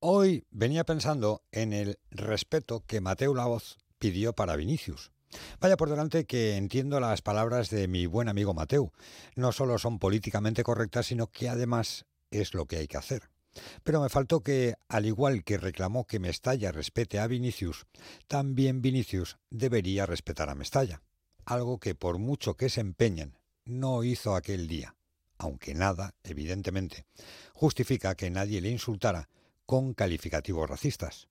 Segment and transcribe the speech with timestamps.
[0.00, 5.10] Hoy venía pensando en el respeto que Mateo Laoz pidió para Vinicius.
[5.58, 8.92] Vaya por delante que entiendo las palabras de mi buen amigo Mateo.
[9.34, 13.28] No solo son políticamente correctas, sino que además es lo que hay que hacer.
[13.82, 17.86] Pero me faltó que, al igual que reclamó que Mestalla respete a Vinicius,
[18.28, 21.02] también Vinicius debería respetar a Mestalla.
[21.44, 24.94] Algo que por mucho que se empeñen, no hizo aquel día.
[25.38, 27.04] Aunque nada, evidentemente,
[27.52, 29.28] justifica que nadie le insultara
[29.68, 31.28] con calificativos racistas.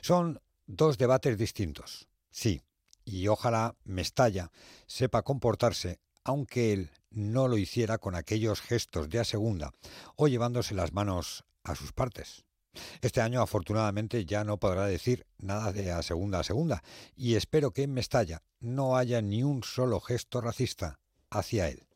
[0.00, 2.60] Son dos debates distintos, sí,
[3.04, 4.50] y ojalá Mestalla
[4.88, 9.70] sepa comportarse, aunque él no lo hiciera con aquellos gestos de a segunda
[10.16, 12.44] o llevándose las manos a sus partes.
[13.00, 16.82] Este año afortunadamente ya no podrá decir nada de a segunda a segunda
[17.14, 20.98] y espero que en Mestalla no haya ni un solo gesto racista
[21.30, 21.86] hacia él.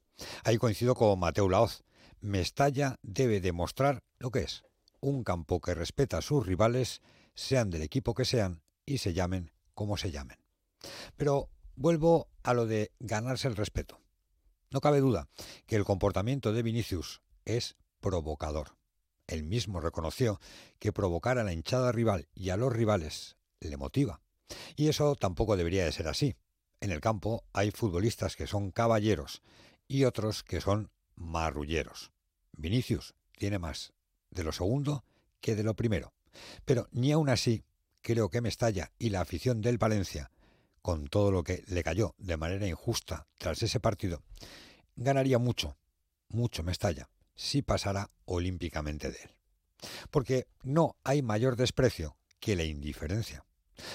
[0.44, 1.82] Ahí coincido con Mateo Laoz.
[2.20, 4.62] Mestalla debe demostrar lo que es,
[5.02, 7.02] un campo que respeta a sus rivales,
[7.34, 10.38] sean del equipo que sean y se llamen como se llamen.
[11.16, 14.00] Pero vuelvo a lo de ganarse el respeto.
[14.70, 15.28] No cabe duda
[15.66, 18.76] que el comportamiento de Vinicius es provocador.
[19.26, 20.40] Él mismo reconoció
[20.78, 24.20] que provocar a la hinchada rival y a los rivales le motiva.
[24.76, 26.36] Y eso tampoco debería de ser así.
[26.80, 29.42] En el campo hay futbolistas que son caballeros
[29.88, 32.12] y otros que son marrulleros.
[32.52, 33.92] Vinicius tiene más
[34.32, 35.04] de lo segundo
[35.40, 36.12] que de lo primero.
[36.64, 37.64] Pero ni aún así
[38.00, 40.30] creo que Mestalla y la afición del Valencia,
[40.80, 44.22] con todo lo que le cayó de manera injusta tras ese partido,
[44.96, 45.76] ganaría mucho,
[46.28, 49.30] mucho Mestalla, si pasara olímpicamente de él.
[50.10, 53.44] Porque no hay mayor desprecio que la indiferencia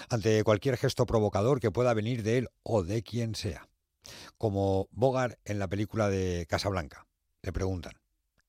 [0.09, 3.67] ante cualquier gesto provocador que pueda venir de él o de quien sea.
[4.37, 7.07] Como Bogart en la película de Casablanca.
[7.41, 7.93] Le preguntan,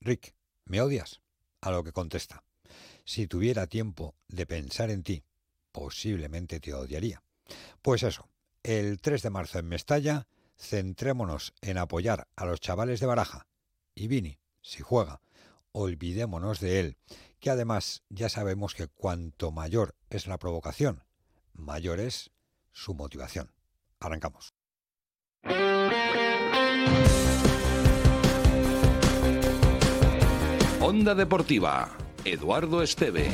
[0.01, 1.21] Rick, ¿me odias?
[1.61, 2.45] A lo que contesta,
[3.05, 5.25] si tuviera tiempo de pensar en ti,
[5.73, 7.23] posiblemente te odiaría.
[7.83, 8.29] Pues eso,
[8.63, 10.27] el 3 de marzo en Mestalla,
[10.59, 13.47] centrémonos en apoyar a los chavales de Baraja.
[13.95, 15.21] Y Vini, si juega,
[15.73, 16.97] olvidémonos de él,
[17.41, 21.05] que además ya sabemos que cuanto mayor es la provocación,
[21.53, 22.31] mayor es
[22.73, 23.53] su motivación.
[24.01, 24.55] Arrancamos.
[30.81, 31.89] Onda Deportiva,
[32.25, 33.33] Eduardo Esteve.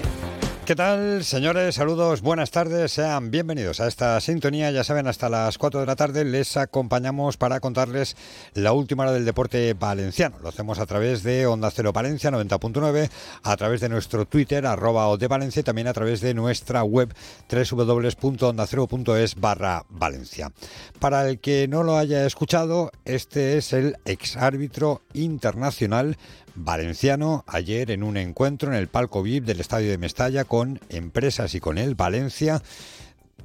[0.65, 1.75] ¿Qué tal, señores?
[1.75, 4.71] Saludos, buenas tardes, sean bienvenidos a esta sintonía.
[4.71, 8.17] Ya saben, hasta las 4 de la tarde les acompañamos para contarles
[8.55, 10.39] la última hora del deporte valenciano.
[10.43, 13.11] Lo hacemos a través de Onda Cero Valencia 90.9,
[13.43, 17.15] a través de nuestro Twitter, arroba Valencia, y también a través de nuestra web
[17.51, 20.51] www.ondacero.es barra Valencia.
[20.99, 26.17] Para el que no lo haya escuchado, este es el exárbitro internacional
[26.55, 31.55] valenciano ayer en un encuentro en el palco VIP del Estadio de Mestalla con empresas
[31.55, 32.63] y con él Valencia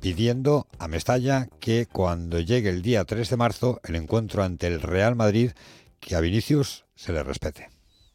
[0.01, 4.81] pidiendo a Mestalla que cuando llegue el día 3 de marzo el encuentro ante el
[4.81, 5.51] Real Madrid
[5.99, 7.69] que a Vinicius se le respete.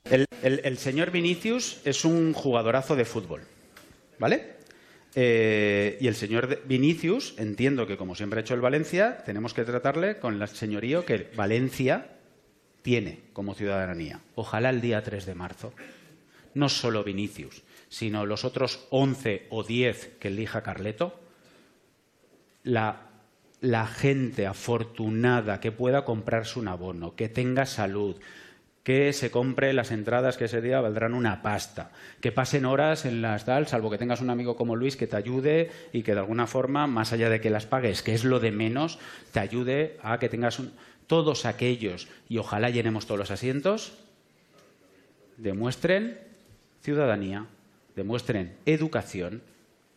[0.04, 3.42] El, señor Vinicius es un jugadorazo de fútbol,
[4.18, 4.54] ¿vale?
[5.14, 9.64] Eh, y el señor Vinicius, entiendo que como siempre ha hecho el Valencia, tenemos que
[9.64, 12.14] tratarle con el señorío que Valencia
[12.84, 14.20] tiene como ciudadanía.
[14.34, 15.72] Ojalá el día 3 de marzo.
[16.52, 21.18] No solo Vinicius, sino los otros 11 o 10 que elija Carleto.
[22.62, 23.00] La,
[23.86, 28.16] gente afortunada que pueda comprarse un abono, que tenga salud,
[28.82, 31.90] que se compre las entradas que ese día valdrán una pasta,
[32.20, 35.16] que pasen horas en las tal, salvo que tengas un amigo como Luis que te
[35.16, 38.40] ayude y que de alguna forma, más allá de que las pagues, que es lo
[38.40, 38.98] de menos,
[39.32, 40.72] te ayude a que tengas un
[41.06, 43.92] todos aquellos, y ojalá llenemos todos los asientos,
[45.36, 46.18] demuestren
[46.80, 47.46] ciudadanía,
[47.96, 49.42] demuestren educación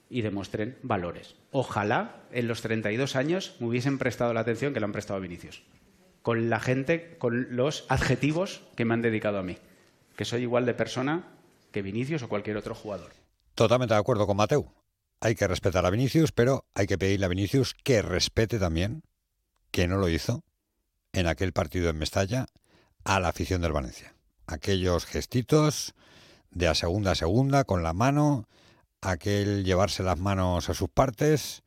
[0.10, 1.36] y demuestren valores.
[1.52, 5.22] Ojalá en los 32 años me hubiesen prestado la atención que le han prestado a
[5.22, 5.64] Vinicius,
[6.22, 9.58] con la gente, con los adjetivos que me han dedicado a mí,
[10.16, 11.28] que soy igual de persona
[11.72, 13.12] que Vinicius o cualquier otro jugador.
[13.56, 14.74] Totalmente de acuerdo con Mateo.
[15.20, 19.04] Hay que respetar a Vinicius, pero hay que pedirle a Vinicius que respete también,
[19.72, 20.44] que no lo hizo,
[21.18, 22.46] en aquel partido en Mestalla
[23.04, 24.14] a la afición del Valencia.
[24.46, 25.96] Aquellos gestitos
[26.52, 28.48] de a segunda a segunda con la mano,
[29.02, 31.64] aquel llevarse las manos a sus partes,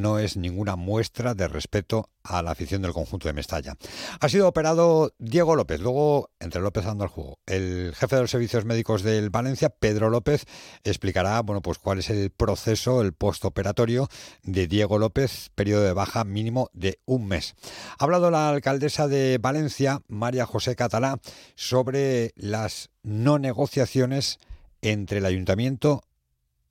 [0.00, 3.76] no es ninguna muestra de respeto a la afición del conjunto de Mestalla.
[4.20, 7.38] Ha sido operado Diego López, luego entre López anda el juego.
[7.46, 10.44] El jefe de los servicios médicos del Valencia, Pedro López,
[10.84, 14.08] explicará bueno, pues cuál es el proceso, el postoperatorio
[14.42, 17.54] de Diego López, periodo de baja mínimo de un mes.
[17.98, 21.20] Ha hablado la alcaldesa de Valencia, María José Catalá,
[21.54, 24.38] sobre las no negociaciones
[24.80, 26.02] entre el ayuntamiento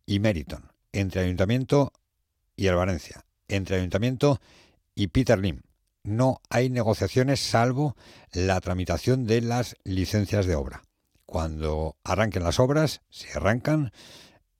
[0.06, 1.94] y Meriton, entre Ayuntamiento
[2.56, 4.40] y el Valencia, entre Ayuntamiento
[4.96, 5.62] y Peter Lim.
[6.04, 7.96] No hay negociaciones salvo
[8.34, 10.84] la tramitación de las licencias de obra.
[11.26, 13.92] Cuando arranquen las obras, se arrancan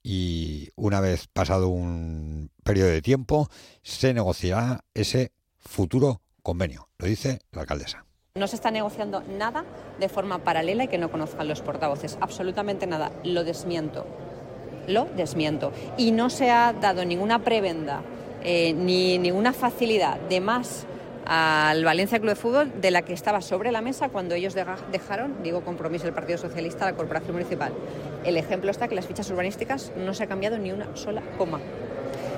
[0.02, 3.48] y una vez pasado un periodo de tiempo,
[3.82, 6.88] se negociará ese futuro convenio.
[6.98, 8.04] Lo dice la alcaldesa.
[8.36, 9.64] No se está negociando nada
[10.00, 12.18] de forma paralela y que no conozcan los portavoces.
[12.20, 13.12] Absolutamente nada.
[13.22, 14.06] Lo desmiento.
[14.86, 15.72] Lo desmiento.
[15.96, 18.02] Y no se ha dado ninguna prebenda
[18.42, 20.86] eh, ni ninguna facilidad de más
[21.24, 25.42] al Valencia Club de Fútbol de la que estaba sobre la mesa cuando ellos dejaron,
[25.42, 27.72] digo compromiso, el Partido Socialista la Corporación Municipal.
[28.24, 31.60] El ejemplo está que las fichas urbanísticas no se ha cambiado ni una sola coma.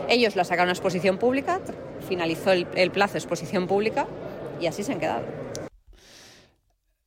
[0.09, 1.61] Ellos la sacaron a exposición pública,
[2.07, 4.07] finalizó el, el plazo de exposición pública
[4.61, 5.25] y así se han quedado.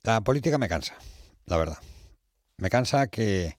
[0.03, 0.95] La política me cansa,
[1.45, 1.77] la verdad.
[2.57, 3.55] Me cansa que,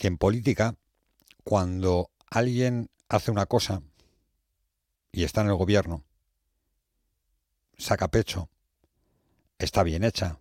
[0.00, 0.76] que en política,
[1.44, 3.82] cuando alguien hace una cosa
[5.12, 6.04] y está en el gobierno,
[7.76, 8.48] saca pecho,
[9.58, 10.38] está bien hecha,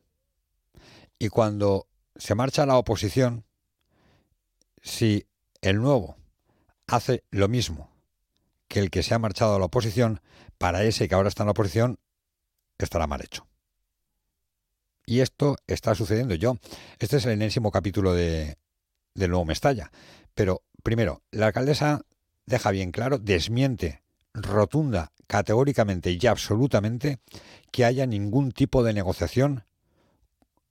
[1.19, 3.43] y cuando se marcha a la oposición,
[4.81, 5.27] si
[5.59, 6.15] el nuevo
[6.87, 7.91] hace lo mismo
[8.69, 10.21] que el que se ha marchado a la oposición,
[10.57, 11.99] para ese que ahora está en la oposición,
[12.77, 13.45] estará mal hecho.
[15.05, 16.35] Y esto está sucediendo.
[16.35, 16.55] Yo,
[16.99, 18.57] este es el enésimo capítulo de,
[19.19, 19.91] del nuevo Mestalla.
[20.33, 22.01] Pero, primero, la alcaldesa
[22.45, 24.01] deja bien claro, desmiente
[24.33, 27.19] rotunda, categóricamente y absolutamente
[27.71, 29.63] que haya ningún tipo de negociación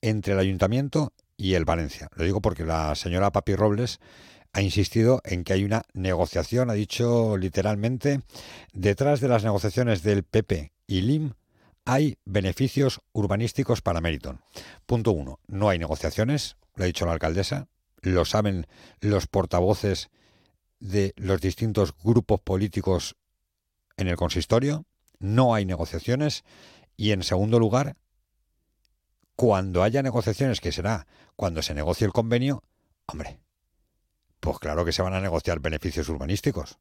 [0.00, 2.08] entre el ayuntamiento y el Valencia.
[2.14, 4.00] Lo digo porque la señora Papi Robles
[4.52, 8.20] ha insistido en que hay una negociación, ha dicho literalmente,
[8.72, 11.34] detrás de las negociaciones del PP y LIM
[11.84, 14.40] hay beneficios urbanísticos para Meriton.
[14.86, 17.68] Punto uno, no hay negociaciones, lo ha dicho la alcaldesa,
[18.02, 18.66] lo saben
[19.00, 20.10] los portavoces
[20.80, 23.16] de los distintos grupos políticos
[23.96, 24.86] en el consistorio,
[25.18, 26.44] no hay negociaciones
[26.96, 27.96] y en segundo lugar,
[29.34, 31.06] cuando haya negociaciones, que será
[31.36, 32.64] cuando se negocie el convenio,
[33.06, 33.40] hombre,
[34.40, 36.78] pues claro que se van a negociar beneficios urbanísticos,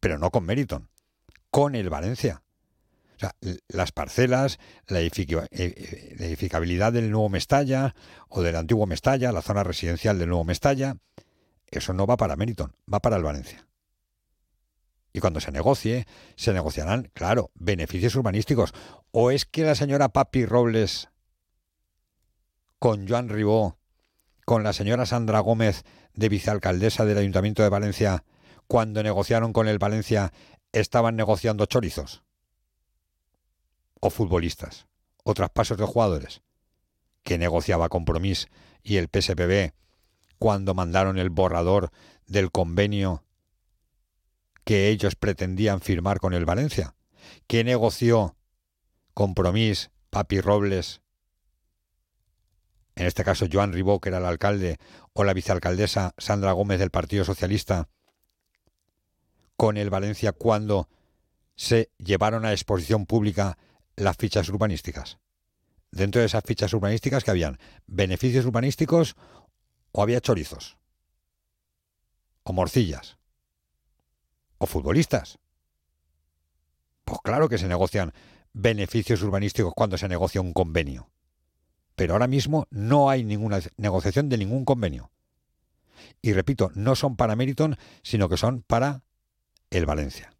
[0.00, 0.90] pero no con Meriton,
[1.50, 2.42] con el Valencia.
[3.16, 3.34] O sea,
[3.68, 4.58] las parcelas,
[4.88, 7.94] la, eh, eh, la edificabilidad del nuevo Mestalla
[8.28, 10.96] o del antiguo Mestalla, la zona residencial del nuevo Mestalla,
[11.70, 13.66] eso no va para Meriton, va para el Valencia.
[15.14, 18.74] Y cuando se negocie, se negociarán, claro, beneficios urbanísticos.
[19.12, 21.08] ¿O es que la señora Papi Robles
[22.78, 23.78] con Joan Ribó,
[24.44, 28.24] con la señora Sandra Gómez de vicealcaldesa del Ayuntamiento de Valencia,
[28.66, 30.34] cuando negociaron con el Valencia,
[30.72, 32.25] estaban negociando chorizos?
[34.00, 34.86] ¿O futbolistas?
[35.24, 36.42] ¿O traspasos de jugadores?
[37.26, 38.48] que negociaba Compromís
[38.82, 39.74] y el PSPB
[40.38, 41.90] cuando mandaron el borrador
[42.26, 43.24] del convenio
[44.64, 46.94] que ellos pretendían firmar con el Valencia.
[47.48, 48.36] ¿Qué negoció
[49.12, 51.02] Compromís, Papi Robles,
[52.94, 54.78] en este caso Joan Ribó, que era el alcalde,
[55.12, 57.88] o la vicealcaldesa Sandra Gómez del Partido Socialista,
[59.56, 60.88] con el Valencia cuando
[61.56, 63.58] se llevaron a exposición pública
[63.96, 65.18] las fichas urbanísticas?
[65.90, 69.16] Dentro de esas fichas urbanísticas que habían beneficios urbanísticos
[69.92, 70.76] o había chorizos
[72.42, 73.18] o morcillas
[74.58, 75.38] o futbolistas.
[77.04, 78.12] Pues claro que se negocian
[78.52, 81.10] beneficios urbanísticos cuando se negocia un convenio.
[81.94, 85.10] Pero ahora mismo no hay ninguna negociación de ningún convenio.
[86.22, 89.02] Y repito, no son para Meriton, sino que son para
[89.70, 90.35] el Valencia.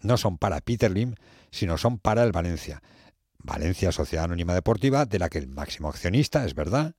[0.00, 1.14] No son para Peter Lim,
[1.50, 2.82] sino son para el Valencia.
[3.38, 6.94] Valencia Sociedad Anónima Deportiva, de la que el máximo accionista, es verdad,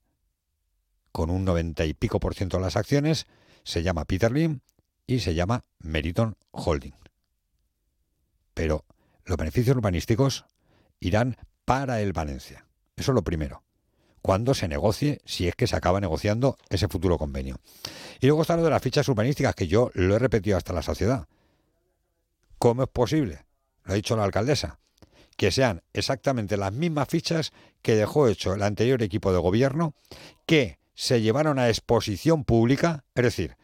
[1.12, 3.28] con un noventa y pico por ciento de las acciones,
[3.64, 4.62] se llama Peter Lim
[5.06, 6.96] y se llama Meriton Holding.
[8.54, 8.86] Pero
[9.26, 10.46] los beneficios urbanísticos
[11.00, 12.66] irán para el Valencia.
[12.96, 13.64] Eso es lo primero.
[14.22, 17.60] Cuando se negocie, si es que se acaba negociando ese futuro convenio.
[18.20, 20.82] Y luego está lo de las fichas urbanísticas, que yo lo he repetido hasta la
[20.82, 21.28] sociedad.
[22.60, 23.46] ¿Cómo es posible?
[23.86, 24.80] Lo ha dicho la alcaldesa.
[25.38, 29.94] Que sean exactamente las mismas fichas que dejó hecho el anterior equipo de gobierno,
[30.46, 33.56] que se llevaron a exposición pública, es decir,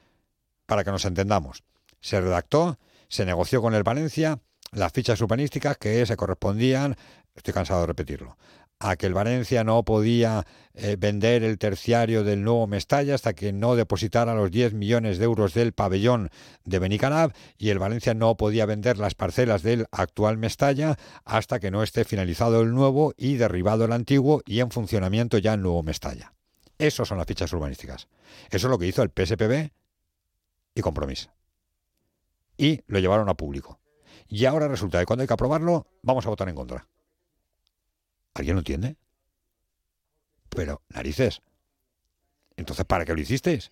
[0.66, 1.64] para que nos entendamos.
[2.00, 4.40] Se redactó, se negoció con el Valencia
[4.72, 6.96] las fichas urbanísticas que se correspondían,
[7.36, 8.38] estoy cansado de repetirlo,
[8.80, 13.54] a que el Valencia no podía eh, vender el terciario del nuevo Mestalla hasta que
[13.54, 16.30] no depositara los 10 millones de euros del pabellón
[16.66, 21.72] de Benicarab y el Valencia no podía vender las parcelas del actual Mestalla hasta que
[21.72, 25.82] no esté finalizado el nuevo y derribado el antiguo y en funcionamiento ya el nuevo
[25.84, 26.34] Mestalla.
[26.78, 28.10] Esas son las fichas urbanísticas.
[28.50, 29.72] Eso es lo que hizo el PSPB
[30.76, 31.30] y Compromís.
[32.58, 33.80] Y lo llevaron a público.
[34.28, 36.88] Y ahora resulta que cuando hay que aprobarlo, vamos a votar en contra.
[38.36, 38.98] ¿Alguien lo entiende?
[40.50, 41.42] Pero, narices.
[42.58, 43.72] Entonces, ¿para qué lo hicisteis?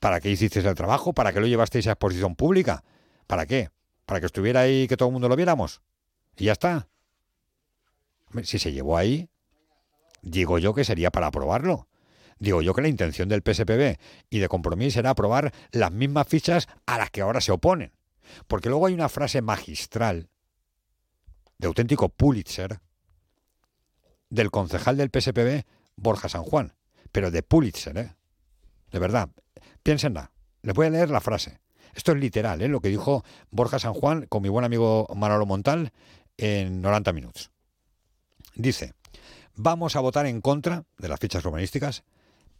[0.00, 1.12] ¿Para qué hicisteis el trabajo?
[1.14, 2.84] ¿Para qué lo llevasteis a exposición pública?
[3.26, 3.70] ¿Para qué?
[4.04, 5.80] ¿Para que estuviera ahí y que todo el mundo lo viéramos?
[6.36, 6.88] Y ya está.
[8.42, 9.30] Si se llevó ahí,
[10.22, 11.88] digo yo que sería para aprobarlo.
[12.38, 13.96] Digo yo que la intención del PSPB
[14.28, 17.92] y de compromiso era aprobar las mismas fichas a las que ahora se oponen.
[18.48, 20.28] Porque luego hay una frase magistral
[21.58, 22.80] de auténtico Pulitzer
[24.34, 25.64] del concejal del PSPB,
[25.96, 26.74] Borja San Juan,
[27.12, 28.14] pero de Pulitzer, ¿eh?
[28.90, 29.30] De verdad,
[29.82, 30.32] piénsenla.
[30.62, 31.60] Les voy a leer la frase.
[31.94, 32.68] Esto es literal, ¿eh?
[32.68, 35.92] lo que dijo Borja San Juan con mi buen amigo Manolo Montal
[36.36, 37.52] en 90 minutos.
[38.56, 38.94] Dice,
[39.54, 42.02] vamos a votar en contra de las fichas urbanísticas,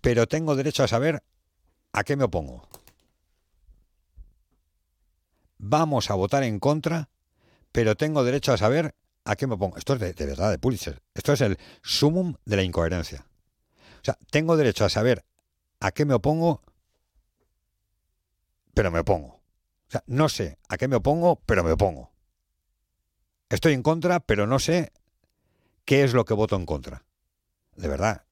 [0.00, 1.24] pero tengo derecho a saber
[1.92, 2.68] a qué me opongo.
[5.58, 7.08] Vamos a votar en contra,
[7.72, 9.76] pero tengo derecho a saber a qué me opongo.
[9.76, 11.02] Esto es de, verdad de Pulitzer.
[11.14, 13.26] Esto es el sumum de la incoherencia.
[14.00, 15.24] O sea, tengo derecho a saber
[15.80, 16.62] a qué me opongo,
[18.74, 19.28] pero me opongo.
[19.88, 22.12] O sea, no sé a qué me opongo, pero me opongo.
[23.48, 24.92] Estoy en contra, pero no sé
[25.84, 27.04] qué es lo que voto en contra.
[27.76, 28.24] De verdad.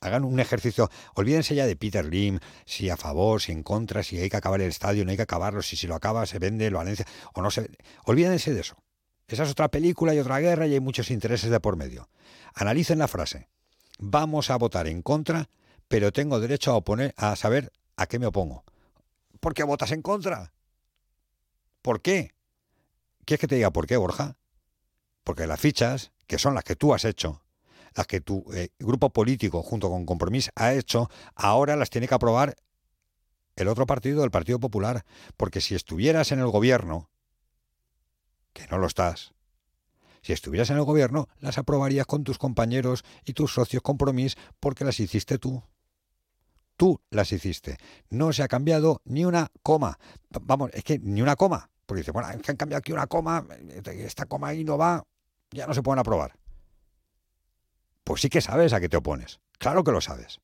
[0.00, 0.90] Hagan un ejercicio.
[1.14, 4.60] Olvídense ya de Peter Lim, si a favor, si en contra, si hay que acabar
[4.60, 7.42] el estadio, no hay que acabarlo, si si lo acaba se vende lo Valencia o
[7.42, 7.70] no se.
[8.04, 8.81] Olvídense de eso.
[9.32, 12.10] Esa es otra película y otra guerra y hay muchos intereses de por medio.
[12.52, 13.48] Analicen la frase.
[13.98, 15.48] Vamos a votar en contra,
[15.88, 18.62] pero tengo derecho a oponer a saber a qué me opongo.
[19.40, 20.52] ¿Por qué votas en contra?
[21.80, 22.34] ¿Por qué?
[23.24, 24.36] ¿Quieres que te diga por qué, Borja?
[25.24, 27.42] Porque las fichas, que son las que tú has hecho,
[27.94, 32.14] las que tu eh, grupo político junto con Compromís ha hecho, ahora las tiene que
[32.14, 32.54] aprobar
[33.56, 35.06] el otro partido, el Partido Popular.
[35.38, 37.08] Porque si estuvieras en el gobierno,
[38.52, 39.32] que no lo estás,
[40.22, 44.84] si estuvieras en el gobierno, las aprobarías con tus compañeros y tus socios Compromís porque
[44.84, 45.62] las hiciste tú.
[46.76, 47.76] Tú las hiciste.
[48.08, 49.98] No se ha cambiado ni una coma.
[50.30, 51.70] Vamos, es que ni una coma.
[51.86, 53.44] Porque dice, bueno, es que han cambiado aquí una coma,
[53.84, 55.04] esta coma ahí no va,
[55.50, 56.36] ya no se pueden aprobar.
[58.04, 59.40] Pues sí que sabes a qué te opones.
[59.58, 60.40] Claro que lo sabes.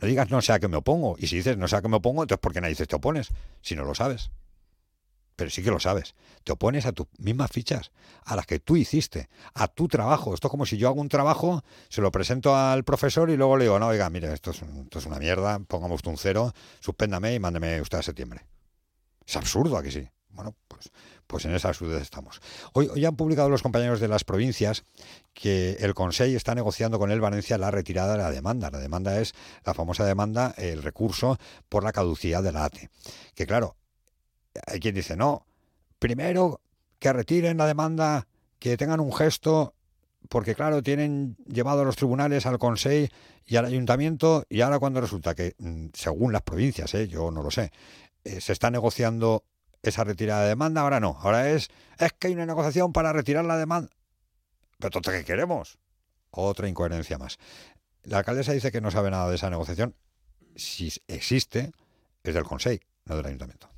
[0.00, 1.16] No digas no sé a qué me opongo.
[1.18, 2.96] Y si dices no sé a qué me opongo, entonces ¿por qué no dices te
[2.96, 3.28] opones?
[3.60, 4.30] Si no lo sabes.
[5.40, 6.14] Pero sí que lo sabes.
[6.44, 7.92] Te opones a tus mismas fichas,
[8.26, 10.34] a las que tú hiciste, a tu trabajo.
[10.34, 13.56] Esto es como si yo hago un trabajo, se lo presento al profesor y luego
[13.56, 16.52] le digo, no, oiga, mire, esto es, esto es una mierda, pongamos usted un cero,
[16.80, 18.44] suspéndame y mándeme usted a septiembre.
[19.26, 20.06] Es absurdo, aquí sí.
[20.28, 20.90] Bueno, pues,
[21.26, 22.42] pues en esa absurdez estamos.
[22.74, 24.84] Hoy, hoy han publicado los compañeros de las provincias
[25.32, 28.70] que el Consejo está negociando con el Valencia la retirada de la demanda.
[28.70, 29.32] La demanda es
[29.64, 31.38] la famosa demanda, el recurso
[31.70, 32.90] por la caducidad de la ATE.
[33.34, 33.76] Que claro,
[34.66, 35.46] hay quien dice, no,
[35.98, 36.60] primero
[36.98, 38.26] que retiren la demanda,
[38.58, 39.74] que tengan un gesto,
[40.28, 43.12] porque claro, tienen llevado a los tribunales al Consejo
[43.46, 47.08] y al Ayuntamiento, y ahora cuando resulta que, mm, según las provincias, ¿eh?
[47.08, 47.72] yo no lo sé,
[48.24, 49.44] eh, se está negociando
[49.82, 53.44] esa retirada de demanda, ahora no, ahora es, es que hay una negociación para retirar
[53.44, 53.90] la demanda.
[54.78, 55.78] Pero entonces, ¿qué queremos?
[56.30, 57.38] Otra incoherencia más.
[58.02, 59.94] La alcaldesa dice que no sabe nada de esa negociación.
[60.54, 61.72] Si existe,
[62.22, 63.68] es del Consejo, no del Ayuntamiento.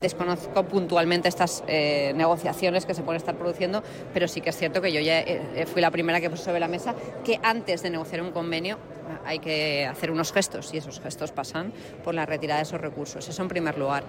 [0.00, 3.82] Desconozco puntualmente estas eh, negociaciones que se pueden estar produciendo,
[4.12, 6.60] pero sí que es cierto que yo ya eh, fui la primera que puso sobre
[6.60, 8.78] la mesa que antes de negociar un convenio
[9.24, 11.72] hay que hacer unos gestos y esos gestos pasan
[12.02, 13.26] por la retirada de esos recursos.
[13.28, 14.04] Eso en primer lugar.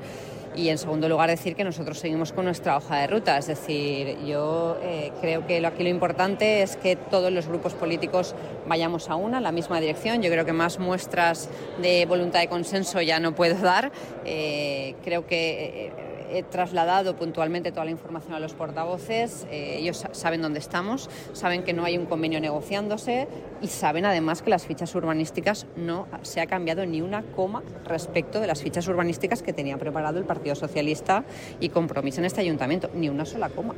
[0.56, 3.38] Y en segundo lugar decir que nosotros seguimos con nuestra hoja de ruta.
[3.38, 8.36] Es decir, yo eh, creo que aquí lo importante es que todos los grupos políticos
[8.66, 10.22] vayamos a una, la misma dirección.
[10.22, 11.50] Yo creo que más muestras
[11.82, 13.92] de voluntad de consenso ya no puedo dar.
[14.24, 20.06] Eh, creo que eh, he trasladado puntualmente toda la información a los portavoces, eh, ellos
[20.12, 23.28] saben dónde estamos, saben que no hay un convenio negociándose
[23.62, 28.40] y saben además que las fichas urbanísticas no se ha cambiado ni una coma respecto
[28.40, 31.24] de las fichas urbanísticas que tenía preparado el Partido Socialista
[31.60, 33.76] y compromiso en este ayuntamiento, ni una sola coma.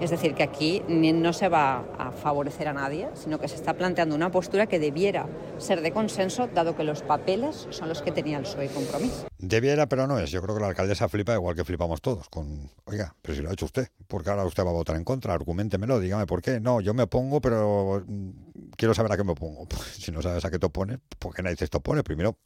[0.00, 3.74] Es decir, que aquí no se va a favorecer a nadie, sino que se está
[3.74, 5.26] planteando una postura que debiera
[5.58, 9.26] ser de consenso, dado que los papeles son los que tenía el PSOE compromiso.
[9.38, 10.30] Debiera, pero no es.
[10.30, 12.28] Yo creo que la alcaldesa flipa igual que flipamos todos.
[12.28, 14.94] Con, oiga, pero si lo ha hecho usted, ¿por qué ahora usted va a votar
[14.94, 15.34] en contra?
[15.34, 16.60] Argumentemelo, dígame por qué.
[16.60, 18.30] No, yo me opongo, pero mm,
[18.76, 19.66] quiero saber a qué me opongo.
[19.78, 22.02] Pues, si no sabes a qué te opones, ¿por qué nadie te opone?
[22.02, 22.36] Primero,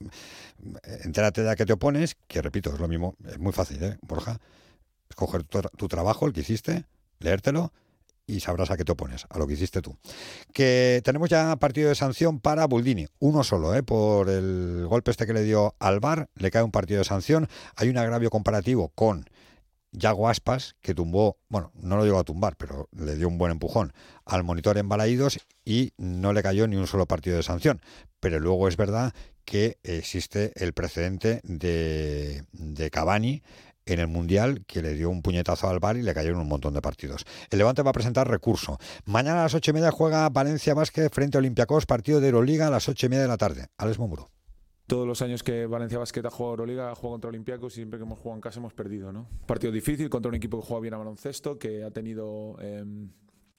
[1.04, 3.98] entérate de a qué te opones, que repito, es lo mismo, es muy fácil, ¿eh,
[4.02, 4.38] Borja?
[5.08, 6.86] Escoger tu trabajo, el que hiciste,
[7.22, 7.72] leértelo
[8.26, 9.96] y sabrás a qué te opones, a lo que hiciste tú.
[10.52, 13.82] Que tenemos ya partido de sanción para Buldini, uno solo, ¿eh?
[13.82, 17.48] por el golpe este que le dio al bar, le cae un partido de sanción.
[17.76, 19.26] Hay un agravio comparativo con
[19.92, 23.52] Yago Aspas, que tumbó, bueno, no lo llegó a tumbar, pero le dio un buen
[23.52, 23.92] empujón
[24.24, 27.82] al monitor en Balaídos y no le cayó ni un solo partido de sanción.
[28.18, 29.12] Pero luego es verdad
[29.44, 33.42] que existe el precedente de, de Cavani
[33.86, 36.74] en el Mundial que le dio un puñetazo al bar y le cayeron un montón
[36.74, 37.24] de partidos.
[37.50, 38.78] El Levante va a presentar recurso.
[39.04, 42.66] Mañana a las ocho y media juega Valencia Vázquez frente a Olympiacos, partido de Euroliga
[42.66, 43.66] a las ocho y media de la tarde.
[43.78, 44.28] Alex Momuro.
[44.86, 47.98] Todos los años que Valencia Basket ha jugado Euroliga, ha jugado contra Olympiacos y siempre
[47.98, 49.12] que hemos jugado en casa hemos perdido.
[49.12, 49.28] ¿no?
[49.46, 52.84] Partido difícil contra un equipo que juega bien a baloncesto, que ha tenido eh,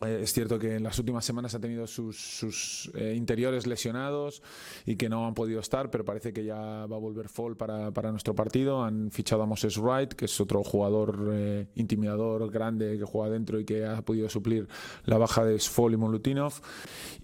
[0.06, 4.42] eh, es cierto que en las últimas semanas ha tenido sus, eh, interiores lesionados
[4.86, 7.92] y que no han podido estar, pero parece que ya va a volver Fall para,
[7.92, 8.84] para nuestro partido.
[8.84, 13.60] Han fichado a Moses Wright, que es otro jugador eh, intimidador grande que juega dentro
[13.60, 14.68] y que ha podido suplir
[15.06, 16.54] la baja de Fall y Molutinov.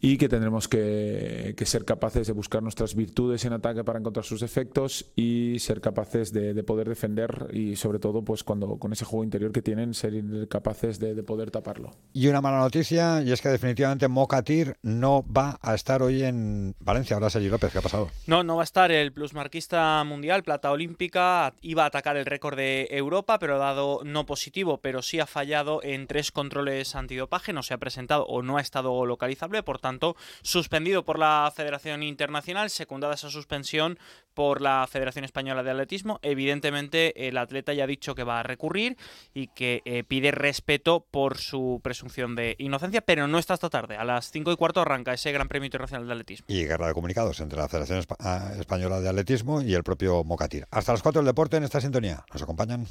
[0.01, 4.41] Y que tendremos que, ser capaces de buscar nuestras virtudes en ataque para encontrar sus
[4.41, 9.24] efectos y ser capaces de, poder defender y sobre todo pues cuando con ese juego
[9.24, 10.13] interior que tienen ser
[10.50, 11.91] capaces de, de poder taparlo.
[12.13, 16.76] Y una mala noticia y es que definitivamente Mocatir no va a estar hoy en
[16.80, 17.16] Valencia.
[17.16, 18.12] Ahora Sergio López, ¿qué ha pasado?
[18.28, 21.56] No, no va a estar el plusmarquista mundial, plata olímpica.
[21.62, 25.26] Iba a atacar el récord de Europa, pero ha dado no positivo, pero sí ha
[25.26, 27.54] fallado en tres controles antidopaje.
[27.54, 32.04] No se ha presentado o no ha estado localizable, por tanto, suspendido por la Federación
[32.04, 33.98] Internacional, secundada esa suspensión
[34.33, 36.19] por la Federación Española de Atletismo.
[36.21, 38.98] Evidentemente, el atleta ya ha dicho que va a recurrir
[39.33, 43.98] y que eh, pide respeto por su presunción de inocencia, pero no está esta tarde.
[43.98, 46.45] A las 5 y cuarto arranca ese Gran Premio Internacional de Atletismo.
[46.48, 50.67] Y guerra de comunicados entre la Federación ah, Española de Atletismo y el propio Mocatir.
[50.71, 52.25] Hasta las 4 del deporte en esta sintonía.
[52.31, 52.88] ¿Nos acompañan?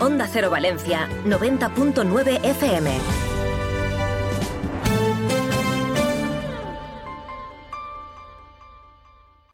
[0.00, 3.23] Onda Cero Valencia, 90.9 FM.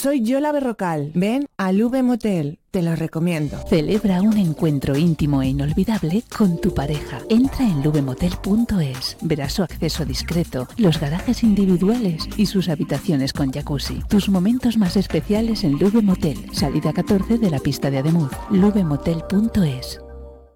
[0.00, 1.10] Soy Yola Berrocal.
[1.16, 2.60] Ven al V Motel.
[2.70, 3.58] Te lo recomiendo.
[3.68, 7.18] Celebra un encuentro íntimo e inolvidable con tu pareja.
[7.28, 9.16] Entra en lubemotel.es.
[9.22, 14.00] Verás su acceso discreto, los garajes individuales y sus habitaciones con jacuzzi.
[14.08, 16.38] Tus momentos más especiales en Lube Motel.
[16.52, 18.30] Salida 14 de la pista de Ademuz.
[18.52, 19.98] lubemotel.es.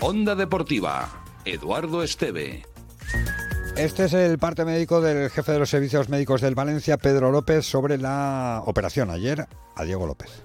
[0.00, 1.08] Onda Deportiva,
[1.44, 2.62] Eduardo Esteve.
[3.76, 7.66] Este es el parte médico del jefe de los servicios médicos del Valencia, Pedro López,
[7.66, 10.44] sobre la operación ayer a Diego López.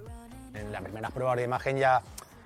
[0.55, 2.01] En las primeras pruebas de imagen ya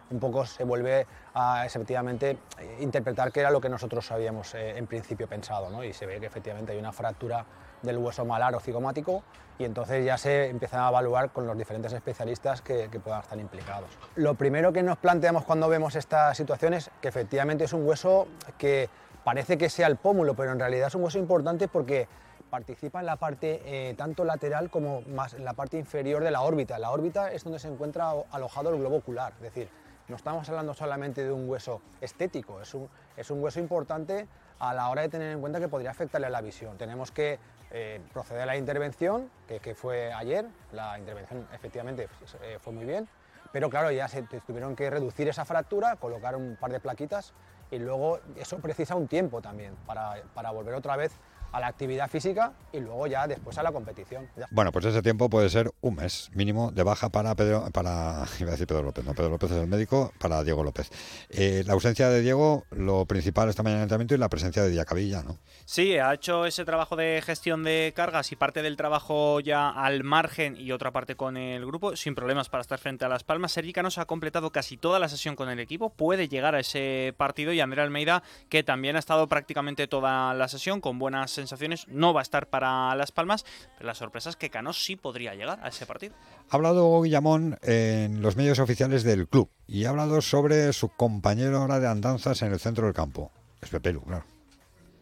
[0.09, 2.37] un poco se vuelve a efectivamente
[2.81, 5.85] interpretar qué era lo que nosotros habíamos eh, en principio pensado, ¿no?
[5.85, 7.45] y se ve que efectivamente hay una fractura
[7.81, 9.23] del hueso malar o cigomático
[9.59, 13.89] y entonces ya se empiezan a evaluar con los diferentes especialistas que, puedan estar implicados.
[14.15, 18.27] Lo primero que nos planteamos cuando vemos esta situación es que efectivamente es un hueso
[18.57, 18.89] que
[19.23, 22.07] parece que sea el pómulo, pero en realidad es un hueso importante porque
[22.49, 26.41] participa en la parte eh, tanto lateral como más en la parte inferior de la
[26.41, 26.79] órbita.
[26.79, 29.69] La órbita es donde se encuentra alojado el globo ocular, es decir,
[30.07, 34.27] no estamos hablando solamente de un hueso estético, es un, es un hueso importante
[34.59, 36.77] a la hora de tener en cuenta que podría afectarle a la visión.
[36.77, 37.39] Tenemos que
[37.71, 42.07] eh, proceder a la intervención, que, fue ayer, la intervención efectivamente
[42.41, 43.07] eh, fue muy bien,
[43.51, 47.33] pero claro, ya se tuvieron que reducir esa fractura, colocar un par de plaquitas
[47.71, 51.11] y luego eso precisa un tiempo también para, volver otra vez
[51.51, 54.27] a la actividad física y luego ya después a la competición.
[54.51, 58.49] Bueno, pues ese tiempo puede ser un mes mínimo de baja para Pedro, para iba
[58.49, 60.89] a decir Pedro López, no Pedro López es el médico, para Diego López.
[61.29, 64.63] Eh, la ausencia de Diego, lo principal esta mañana en el entrenamiento y la presencia
[64.63, 65.37] de Diacabilla, ¿no?
[65.65, 70.03] Sí, ha hecho ese trabajo de gestión de cargas y parte del trabajo ya al
[70.03, 73.51] margen y otra parte con el grupo, sin problemas para estar frente a Las Palmas.
[73.51, 77.13] Sergi Canosa ha completado casi toda la sesión con el equipo, puede llegar a ese
[77.17, 81.87] partido y Andrea Almeida, que también ha estado prácticamente toda la sesión con buenas sensaciones,
[81.87, 83.45] no va a estar para Las Palmas,
[83.77, 86.13] pero la sorpresa es que Cano sí podría llegar a ese partido.
[86.49, 91.59] Ha hablado Guillamón en los medios oficiales del club y ha hablado sobre su compañero
[91.59, 93.31] ahora de andanzas en el centro del campo.
[93.61, 94.25] Es Pepe Lu, claro.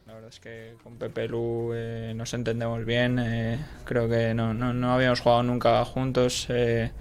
[0.05, 3.19] La verdad es que con Pepe Lu eh, nos entendemos bien.
[3.19, 6.47] eh, creo que no, no, no habíamos jugado nunca juntos.
[6.49, 6.91] eh,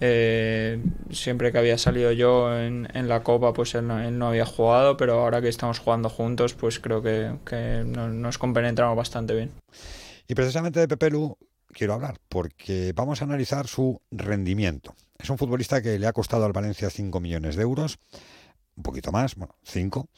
[0.00, 4.46] eh, siempre que había salido yo en, la Copa, pues él no, él no había
[4.46, 9.34] jugado, pero ahora que estamos jugando juntos, pues creo que, que no- nos compenetramos bastante
[9.34, 9.52] bien.
[10.28, 11.36] Y precisamente de Pepe Lu
[11.72, 14.94] quiero hablar, porque vamos a analizar su rendimiento.
[15.18, 17.98] Es un futbolista que le ha costado al Valencia 5 millones de euros,
[18.76, 20.08] un poquito más, bueno, 5.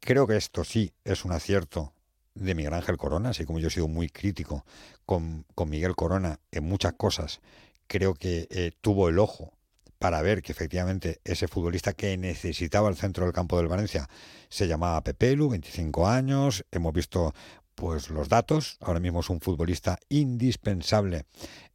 [0.00, 1.92] Creo que esto sí es un acierto
[2.34, 4.64] de Miguel Ángel Corona, así como yo he sido muy crítico
[5.04, 7.40] con Miguel Corona en muchas cosas,
[7.88, 9.52] creo que eh, tuvo el ojo
[9.98, 14.08] para ver que efectivamente ese futbolista que necesitaba el centro del campo del Valencia
[14.48, 17.34] se llamaba Pepelu, 25 años, hemos visto
[17.74, 21.26] pues los datos, ahora mismo es un futbolista indispensable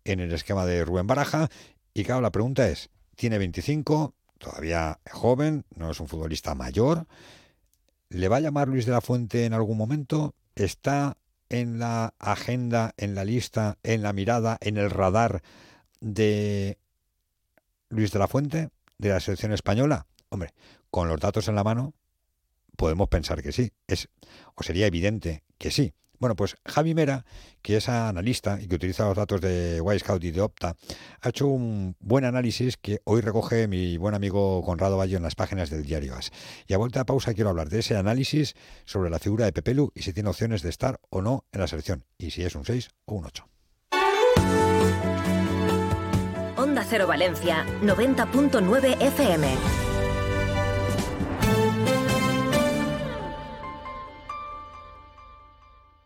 [0.04, 1.50] en el esquema de Rubén Baraja.
[1.94, 7.08] Y claro, la pregunta es, tiene 25, todavía joven, no es un futbolista mayor,
[8.10, 10.36] ¿le va a llamar Luis de la Fuente en algún momento?
[10.56, 11.18] ¿Está
[11.50, 15.42] en la agenda, en la lista, en la mirada, en el radar
[16.04, 16.78] de
[17.90, 20.06] Luis de la Fuente, de la selección española?
[20.30, 20.54] Hombre,
[20.92, 21.94] con los datos en la mano,
[22.76, 24.10] podemos pensar que sí, es,
[24.56, 25.94] o sería evidente que sí.
[26.20, 27.26] Bueno, pues Javi Mera,
[27.62, 30.76] que es analista y que utiliza los datos de Wisecout y de Opta,
[31.22, 35.36] ha hecho un buen análisis que hoy recoge mi buen amigo Conrado Bayo en las
[35.36, 36.32] páginas del diario AS.
[36.66, 39.92] Y a vuelta de pausa quiero hablar de ese análisis sobre la figura de Pepelu
[39.96, 42.66] y si tiene opciones de estar o no en la selección, y si es un
[42.66, 43.53] 6 o un 8.
[46.56, 49.93] Onda Cero Valencia, 90.9 FM.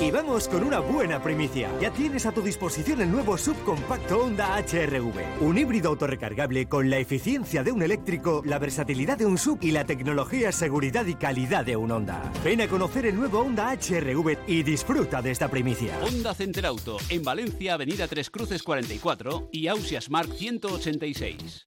[0.00, 1.70] Y vamos con una buena primicia.
[1.80, 5.42] Ya tienes a tu disposición el nuevo subcompacto Honda HRV.
[5.42, 9.72] Un híbrido autorrecargable con la eficiencia de un eléctrico, la versatilidad de un sub y
[9.72, 12.30] la tecnología, seguridad y calidad de un Honda.
[12.44, 15.98] Ven a conocer el nuevo Honda HRV y disfruta de esta primicia.
[16.04, 21.66] Honda Center Auto, en Valencia, Avenida Tres Cruces 44 y Ausias Mark 186.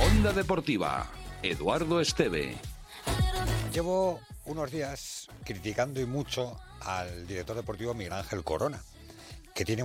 [0.00, 1.08] Onda Deportiva,
[1.44, 2.56] Eduardo Esteve.
[3.76, 8.82] Llevo unos días criticando y mucho al director deportivo Miguel Ángel Corona,
[9.54, 9.84] que tiene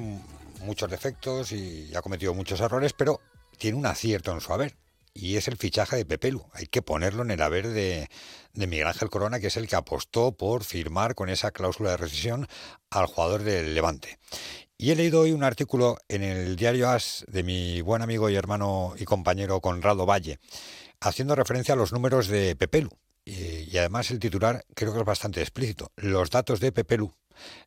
[0.62, 3.20] muchos defectos y ha cometido muchos errores, pero
[3.58, 4.78] tiene un acierto en su haber.
[5.14, 6.46] Y es el fichaje de Pepelu.
[6.54, 8.08] Hay que ponerlo en el haber de,
[8.54, 11.98] de Miguel Ángel Corona, que es el que apostó por firmar con esa cláusula de
[11.98, 12.48] rescisión
[12.92, 14.20] al jugador del Levante.
[14.78, 18.38] Y he leído hoy un artículo en el diario As de mi buen amigo y
[18.38, 20.40] hermano y compañero Conrado Valle,
[21.02, 22.90] haciendo referencia a los números de Pepelu.
[23.26, 25.92] Y, y además el titular creo que es bastante explícito.
[25.96, 27.14] Los datos de Pepelu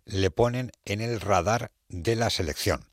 [0.04, 2.84] le ponen en el radar de la selección.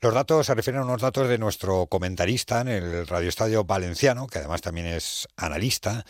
[0.00, 4.38] Los datos se refieren a unos datos de nuestro comentarista en el radioestadio valenciano, que
[4.38, 6.04] además también es analista,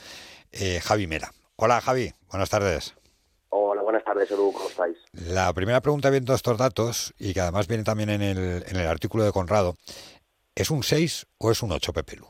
[0.53, 1.33] eh, Javi Mera.
[1.57, 2.95] Hola Javi, buenas tardes.
[3.49, 4.97] Hola, buenas tardes, Edu, ¿cómo estáis?
[5.13, 8.87] La primera pregunta viendo estos datos, y que además viene también en el, en el
[8.87, 9.77] artículo de Conrado,
[10.55, 12.29] ¿es un 6 o es un 8 Pepelu?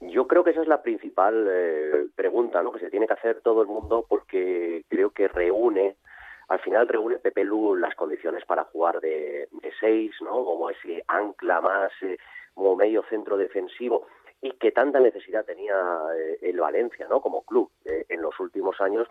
[0.00, 2.72] Yo creo que esa es la principal eh, pregunta ¿no?
[2.72, 5.96] que se tiene que hacer todo el mundo porque creo que reúne,
[6.48, 10.44] al final reúne Pepe Lu las condiciones para jugar de, de seis, ¿no?
[10.44, 12.16] como ese ancla más, eh,
[12.54, 14.06] como medio centro defensivo
[14.40, 15.76] y que tanta necesidad tenía
[16.16, 17.20] eh, el Valencia ¿no?
[17.20, 19.06] como club eh, en los últimos años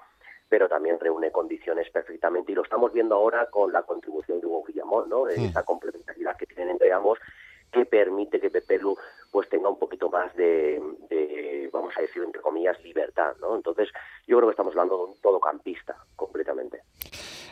[0.50, 4.64] pero también reúne condiciones perfectamente y lo estamos viendo ahora con la contribución de Hugo
[4.66, 5.26] Guillamón, ¿no?
[5.26, 5.46] Hmm.
[5.46, 7.20] esa complementariedad que tienen entre ambos
[7.72, 8.98] que permite que Pepe Lu
[9.32, 10.82] pues tenga un poquito más de,
[11.72, 13.90] vamos a decir entre comillas libertad no entonces
[14.28, 16.82] yo creo que estamos hablando de un todocampista completamente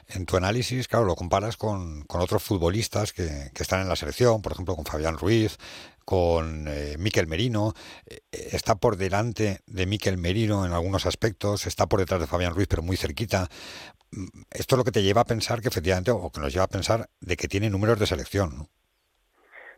[0.10, 4.54] En tu análisis, claro, lo comparas con, otros futbolistas que, están en la selección, por
[4.54, 5.58] ejemplo, con Fabián Ruiz,
[6.06, 7.74] con eh, Miquel Merino,
[8.06, 12.56] eh, está por delante de Miquel Merino en algunos aspectos, está por detrás de Fabián
[12.56, 13.50] Ruiz, pero muy cerquita.
[14.12, 16.64] Mm, esto es lo que te lleva a pensar que efectivamente, o que nos lleva
[16.64, 18.70] a pensar de que tiene números de selección.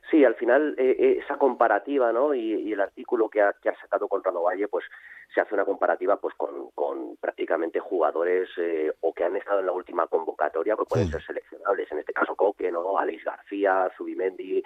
[0.09, 2.33] Sí, al final eh, esa comparativa, ¿no?
[2.33, 4.85] Y, el artículo que ha, que ha sacado con Rano Valle, pues
[5.33, 9.67] se hace una comparativa pues con, con prácticamente jugadores eh, o que han estado en
[9.67, 12.97] la última convocatoria, que pueden ser seleccionables, en este caso Coque, ¿no?
[12.97, 14.63] Alex García, Zubimendi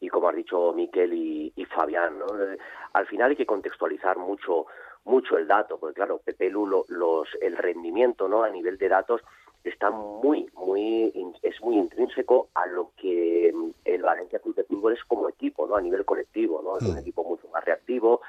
[0.00, 2.26] y como has dicho Miquel y, Fabián, ¿no?
[2.42, 2.58] Eh,
[2.92, 4.66] al final hay que contextualizar mucho
[5.04, 8.44] mucho el dato, porque claro, Pepe Lu, los, el rendimiento, ¿no?
[8.44, 9.20] A nivel de datos
[9.64, 13.52] está muy, muy, es muy intrínseco a lo que
[13.84, 15.76] el Valencia Club de Fútbol es como equipo, ¿no?
[15.76, 16.78] A nivel colectivo, ¿no?
[16.78, 18.20] Es un equipo mucho más reactivo,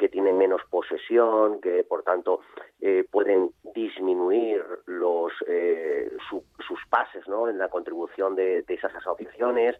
[0.00, 2.40] que tienen menos posesión, que por tanto
[2.80, 7.48] eh, pueden disminuir los eh, sus pases ¿no?
[7.48, 9.76] en la contribución de, esas asociaciones.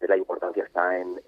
[0.00, 1.20] La importancia está en,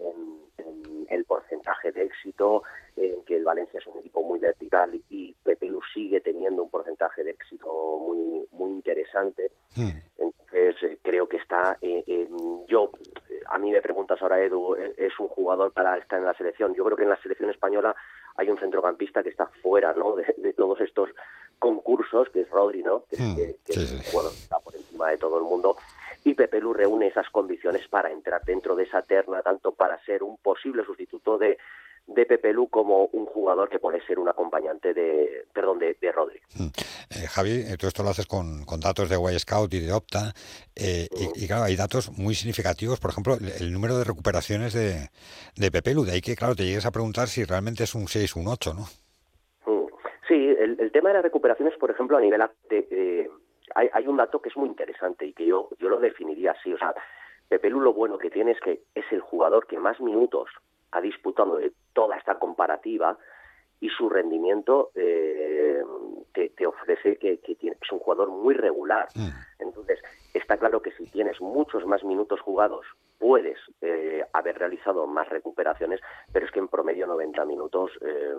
[1.08, 2.62] el porcentaje de éxito,
[2.96, 6.70] en que el Valencia es un equipo muy vertical y Pepe Lu sigue teniendo un
[6.70, 9.50] porcentaje de éxito muy muy interesante.
[9.74, 9.90] Hmm.
[10.18, 11.78] Entonces eh, creo que está.
[12.68, 12.90] yo
[13.46, 16.74] a mí me preguntas ahora Edu, es un jugador para estar en la selección.
[16.74, 17.94] Yo creo que en la selección española
[18.36, 20.14] hay un centrocampista que está fuera ¿no?
[20.16, 21.10] de, todos estos
[21.58, 23.04] concursos, que es Rodri, ¿no?
[23.10, 25.76] que, hmm, bueno, está por encima de todo el mundo.
[26.24, 30.22] Y Pepe Lu reúne esas condiciones para entrar dentro de esa terna, tanto para ser
[30.22, 31.58] un posible sustituto de,
[32.06, 36.12] de Pepe Lu como un jugador que puede ser un acompañante de, perdón, de, de
[36.12, 36.40] Rodri.
[36.54, 36.66] Hmm.
[37.10, 39.92] Eh, Javi, eh, tú esto lo haces con, con datos de Y Scout y de
[39.92, 40.32] Opta,
[40.74, 45.08] eh, y, claro, hay datos muy significativos, por ejemplo, el, número de recuperaciones de,
[45.56, 48.08] de Pepe Lu, de ahí que, claro, te llegues a preguntar si realmente es un
[48.08, 48.82] 6 o un 8, ¿no?
[49.66, 49.86] Hmm.
[50.28, 52.42] Sí, el, tema de las recuperaciones, por ejemplo, a nivel...
[52.68, 53.30] De,
[53.74, 56.72] hay, hay un dato que es muy interesante y que yo, yo lo definiría así,
[56.72, 56.94] o sea,
[57.48, 60.48] Pepe Lu lo bueno que tiene es que es el jugador que más minutos
[60.92, 63.18] ha disputado de toda esta comparativa
[63.80, 65.82] y su rendimiento eh,
[66.32, 69.08] te, ofrece que, tiene, es un jugador muy regular.
[69.14, 69.28] Mm.
[69.58, 69.98] Entonces,
[70.34, 72.86] está claro que si tienes muchos más minutos jugados,
[73.18, 76.00] puedes eh, haber realizado más recuperaciones,
[76.32, 78.34] pero es que en promedio 90 minutos eh,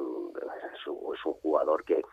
[0.73, 2.03] es, un, jugador que,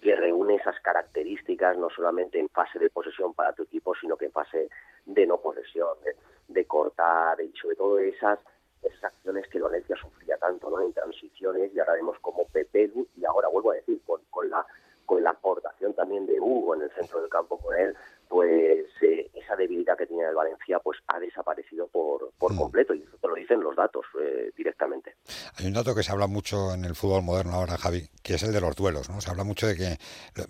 [0.00, 4.26] que reúne esas características no solamente en fase de posesión para tu equipo, sino que
[4.26, 4.68] en fase
[5.04, 6.14] de no posesión, de,
[6.48, 8.38] de cortar y sobre todo esas
[8.82, 10.80] esas acciones que Valencia sufría tanto ¿no?
[10.80, 14.66] en transiciones y ahora vemos como Pepe y ahora vuelvo a decir con, con la
[15.08, 17.96] con la aportación también de Hugo en el centro del campo con él,
[18.28, 22.56] pues eh, esa debilidad que tenía el Valencia pues ha desaparecido por, por mm.
[22.56, 25.14] completo y eso te lo dicen los datos eh, directamente.
[25.58, 28.42] Hay un dato que se habla mucho en el fútbol moderno ahora, Javi, que es
[28.42, 29.20] el de los duelos, ¿no?
[29.20, 29.96] Se habla mucho de que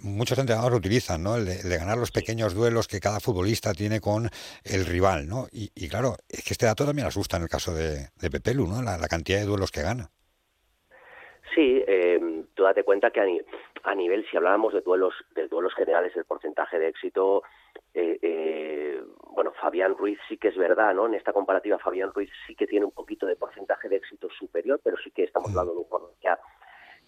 [0.02, 1.36] muchos entrenadores lo utilizan, ¿no?
[1.36, 4.28] El de, ganar los pequeños duelos que cada futbolista tiene con
[4.64, 5.46] el rival, ¿no?
[5.52, 8.66] Y, claro, es que este dato también asusta en el caso de, de Pepe Lu,
[8.66, 8.82] ¿no?
[8.82, 10.10] La, cantidad de duelos que gana.
[11.54, 16.14] Sí, eh, tú date cuenta que a, nivel, si hablábamos de duelos, de duelos generales,
[16.14, 17.42] el porcentaje de éxito
[18.00, 21.06] eh, eh, bueno, Fabián Ruiz sí que es verdad, ¿no?
[21.06, 24.80] En esta comparativa Fabián Ruiz sí que tiene un poquito de porcentaje de éxito superior,
[24.84, 26.12] pero sí que estamos hablando de un jugador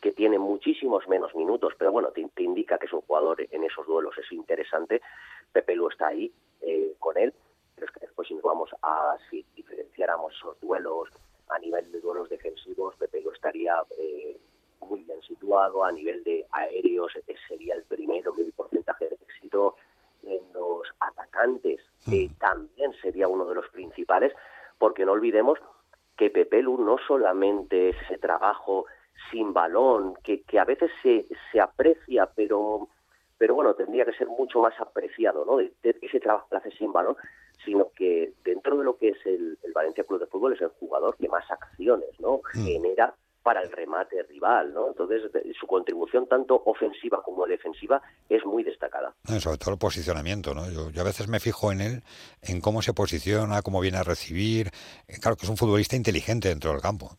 [0.00, 3.87] que, tiene muchísimos menos minutos, pero bueno, te, indica que es un jugador en esos
[3.87, 5.00] duelos, es interesante.
[5.53, 7.33] Pepe Lu está ahí eh, con él,
[7.76, 11.09] pero es que después si nos vamos a, si diferenciáramos esos duelos
[11.50, 13.76] a nivel de duelos defensivos, Pepe Lu estaría
[14.81, 17.12] muy bien situado, a nivel de aéreos
[17.46, 19.76] sería el primero que el porcentaje de éxito
[20.22, 22.38] en los atacantes, que mm.
[22.38, 24.33] también sería uno de los principales,
[24.78, 25.59] porque no olvidemos
[26.16, 28.87] que Pepe Lu no solamente es ese trabajo
[29.30, 32.88] sin balón, que, que a veces se, se aprecia, pero,
[33.38, 35.61] pero bueno, tendría que ser mucho más apreciado, ¿no?
[35.61, 37.16] ese trabajo que hace sin balón,
[37.64, 40.68] sino que dentro de lo que es el, el Valencia Club de Fútbol es el
[40.68, 42.40] jugador que más acciones, ¿no?
[42.54, 42.64] Mm.
[42.64, 44.88] Genera para el remate rival, ¿no?
[44.88, 45.22] Entonces,
[45.59, 49.14] su contribución tanto ofensiva como defensiva es muy destacada.
[49.24, 50.70] sobre todo el posicionamiento, ¿no?
[50.70, 52.03] Yo, a veces me fijo en él,
[52.42, 54.68] en cómo se posiciona, cómo viene a recibir.
[55.09, 57.11] Eh, claro que es un futbolista inteligente dentro del campo.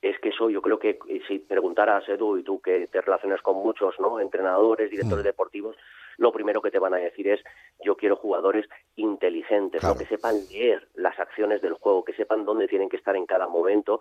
[0.00, 3.56] Es que eso yo creo que si preguntaras, Edu, y tú que te relacionas con
[3.56, 4.20] muchos, ¿no?
[4.20, 5.28] Entrenadores, directores mm.
[5.28, 5.76] deportivos,
[6.18, 7.40] lo primero que te van a decir es
[7.84, 12.88] yo quiero jugadores inteligentes, que sepan leer las acciones del juego, que sepan dónde tienen
[12.88, 14.00] que estar en cada momento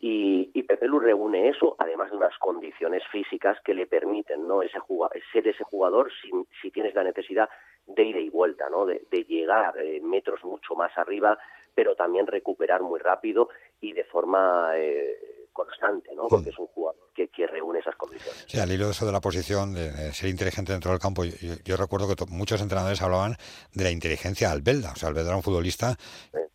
[0.00, 4.62] y, y Pepe Lu reúne eso, además de unas condiciones físicas que le permiten ¿no?
[4.62, 4.78] ese
[5.32, 6.10] ser ese jugador
[6.60, 7.48] si, tienes la necesidad
[7.86, 8.86] de ida y vuelta, ¿no?
[8.86, 11.38] de, llegar eh, metros mucho más arriba,
[11.74, 13.48] pero también recuperar muy rápido
[13.84, 16.26] y de forma eh, constante, ¿no?
[16.28, 18.44] porque es un jugador que, que reúne esas condiciones.
[18.48, 21.76] Sí, al hilo de eso de la posición, de ser inteligente dentro del campo, yo,
[21.76, 23.36] recuerdo que muchos entrenadores hablaban
[23.72, 24.92] de la inteligencia Albelda.
[24.92, 25.96] O sea, Albelda era un futbolista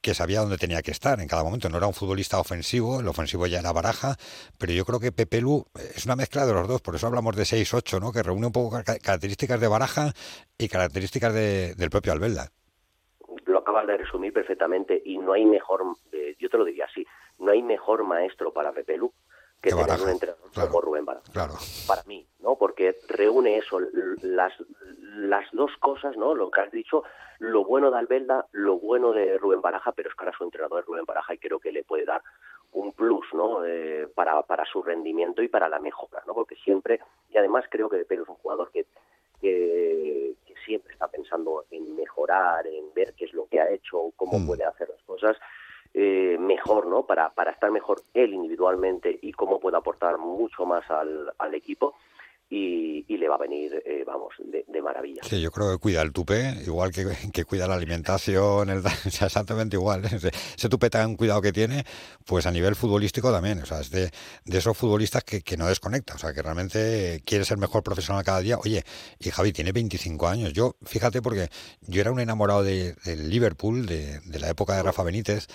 [0.02, 1.70] que sabía dónde tenía que estar en cada momento.
[1.70, 4.18] No era un futbolista ofensivo, el ofensivo ya era baraja,
[4.58, 5.65] pero yo creo que Pepe Lu
[5.96, 8.12] es una mezcla de los dos, por eso hablamos de 6-8, ¿no?
[8.12, 10.13] que reúne un poco características de baraja
[10.58, 12.52] y características del propio Albelda.
[13.69, 17.05] Acabas de resumir perfectamente y no hay mejor, eh, yo te lo diría así,
[17.38, 19.13] no hay mejor maestro para Pepe Lu
[19.62, 21.32] que tener un entrenador como Rubén Baraja.
[21.32, 21.53] Claro.
[21.86, 22.55] Para mí, ¿no?
[22.55, 23.79] Porque reúne eso,
[24.23, 24.53] las,
[25.17, 26.34] las dos cosas, ¿no?
[26.34, 27.03] Lo que has dicho,
[27.38, 30.79] lo bueno de Albelda, lo bueno de Rubén Baraja, pero es que ahora su entrenador
[30.79, 32.23] es Rubén Baraja y creo que le puede dar
[32.71, 33.63] un plus, ¿no?
[33.65, 36.34] Eh, para, para su rendimiento y para la mejora, ¿no?
[36.34, 38.88] Porque siempre, y además creo que Pepe es un jugador que,
[39.39, 40.34] que,
[40.65, 44.48] siempre está pensando en mejorar, en ver qué es lo que ha hecho, cómo mm.
[44.48, 45.38] puede hacer las cosas
[45.93, 47.06] eh, mejor, ¿no?
[47.06, 51.95] Para, para estar mejor él individualmente y cómo puede aportar mucho más al, al equipo
[52.52, 55.22] y, le va a venir, eh, vamos, de, maravilla.
[55.24, 59.76] Sí, yo creo que cuida el tupé, igual que, que cuida la alimentación, el, exactamente
[59.76, 60.06] igual.
[60.12, 61.84] Ese, ese tupé tan cuidado que tiene,
[62.26, 63.62] pues a nivel futbolístico también.
[63.62, 64.10] O sea, es de,
[64.46, 68.24] de esos futbolistas que, que, no desconecta, o sea, que realmente quiere ser mejor profesional
[68.24, 68.58] cada día.
[68.58, 68.84] Oye,
[69.20, 70.54] y Javi tiene 25 años.
[70.54, 71.50] Yo, fíjate, porque
[71.82, 75.48] yo era un enamorado de, del Liverpool, de, de la época de Rafa Benítez,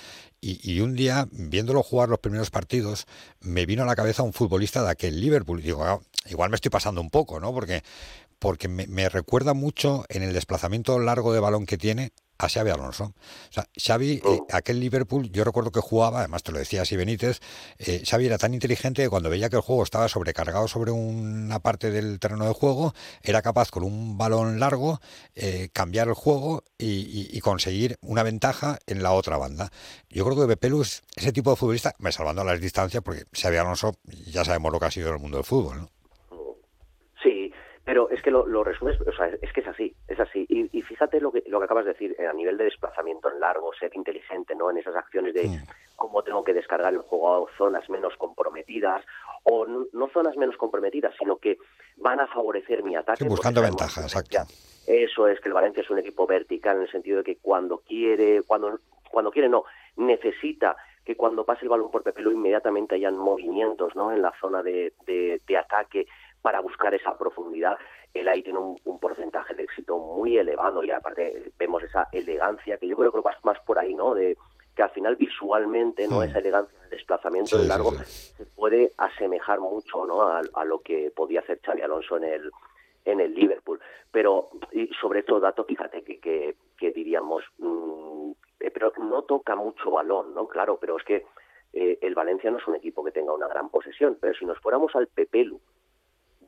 [0.45, 3.07] y, y, un día, viéndolo jugar los primeros partidos,
[3.41, 5.63] me vino a la cabeza un futbolista de aquel Liverpool.
[5.63, 7.55] Digo, ah, igual me estoy pasando un poco, ¿no?
[7.55, 7.83] Porque,
[8.39, 13.05] porque me, recuerda mucho en el desplazamiento largo de balón que tiene a Xavi Alonso.
[13.05, 14.47] O sea, Xavi, eh, oh.
[14.53, 17.40] aquel Liverpool, yo recuerdo que jugaba, además te lo decía así Benítez,
[17.79, 21.61] eh, Xavi era tan inteligente que cuando veía que el juego estaba sobrecargado sobre una
[21.61, 25.01] parte del terreno de juego, era capaz con un balón largo
[25.35, 29.70] eh, cambiar el juego y, conseguir una ventaja en la otra banda.
[30.09, 33.59] Yo creo que Pepelu es ese tipo de futbolista, me salvando las distancias, porque Xavi
[33.59, 35.94] Alonso ya sabemos lo que ha sido en el mundo del fútbol, ¿no?
[37.85, 40.47] Pero es que lo, lo resumes, o sea, es que es así, es así.
[40.49, 43.40] Y, fíjate lo que, lo que acabas de decir, eh, a nivel de desplazamiento en
[43.40, 44.70] largo, ser inteligente, ¿no?
[44.70, 45.61] En esas acciones de
[45.97, 49.05] cómo tengo que descargar el juego a zonas menos comprometidas,
[49.44, 51.59] o no, zonas menos comprometidas, sino que
[51.97, 53.25] van a favorecer mi ataque.
[53.25, 54.38] buscando ventaja, exacto.
[54.87, 57.79] Eso es que el Valencia es un equipo vertical en el sentido de que cuando
[57.79, 58.79] quiere, cuando,
[59.11, 59.64] cuando quiere no,
[59.97, 64.12] necesita que cuando pase el balón por Pepelo inmediatamente hayan movimientos ¿no?
[64.12, 66.07] en la zona de, de, de ataque
[66.45, 67.79] para buscar esa profundidad,
[68.13, 72.87] él ahí tiene un, porcentaje de éxito muy elevado y aparte vemos esa elegancia que
[72.87, 74.15] yo creo que va más por ahí, ¿no?
[74.15, 74.37] De
[74.77, 76.23] que al final visualmente, ¿no?
[76.23, 80.21] Esa elegancia de desplazamiento de largo se puede asemejar mucho, ¿no?
[80.21, 82.53] A, lo que podía hacer Xavi Alonso en el
[83.07, 83.81] en el Liverpool.
[84.13, 89.91] Pero y sobre todo, dato, fíjate que, que, diríamos, mm, eh, pero no toca mucho
[89.91, 90.47] balón, ¿no?
[90.47, 91.25] Claro, pero es que
[91.73, 94.59] eh, el Valencia no es un equipo que tenga una gran posesión, pero si nos
[94.59, 95.59] fuéramos al Pepelu,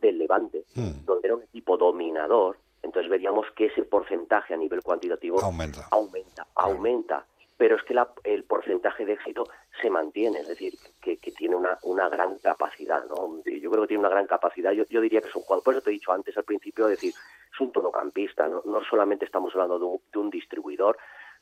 [0.00, 1.04] del Levante, hmm.
[1.04, 6.46] donde era un equipo dominador, entonces veríamos que ese porcentaje a nivel cuantitativo aumenta, aumenta,
[6.54, 7.26] aumenta.
[7.58, 9.44] Pero es que el porcentaje de éxito
[9.80, 13.42] se mantiene, es decir, que, tiene una, una, gran capacidad, ¿no?
[13.44, 14.72] Yo creo que tiene una gran capacidad.
[14.72, 17.14] Yo, diría que es un jugador, por eso te he dicho antes al principio, decir,
[17.14, 19.78] es un todocampista, no, no solamente estamos hablando
[20.12, 20.98] de un distribuidor,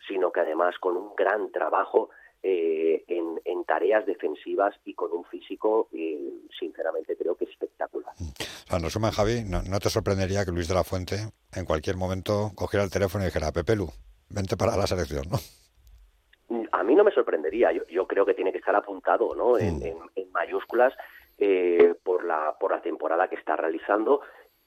[0.07, 2.11] sino que además con un gran trabajo
[2.47, 3.25] eh, en,
[3.65, 6.31] tareas defensivas y con un físico, eh,
[6.61, 8.13] sinceramente, creo que espectacular.
[8.13, 11.17] O sea, en resumen, Javi, no, te sorprendería que Luis de la Fuente
[11.55, 13.89] en cualquier momento cogiera el teléfono y dijera, Pepe Lu,
[14.29, 15.39] vente para la selección, ¿no?
[16.73, 19.59] A mí no me sorprendería, yo, creo que tiene que estar apuntado ¿no?
[19.59, 20.31] en, mm.
[20.31, 20.93] mayúsculas
[21.39, 24.21] eh, por, la, por la temporada que está realizando,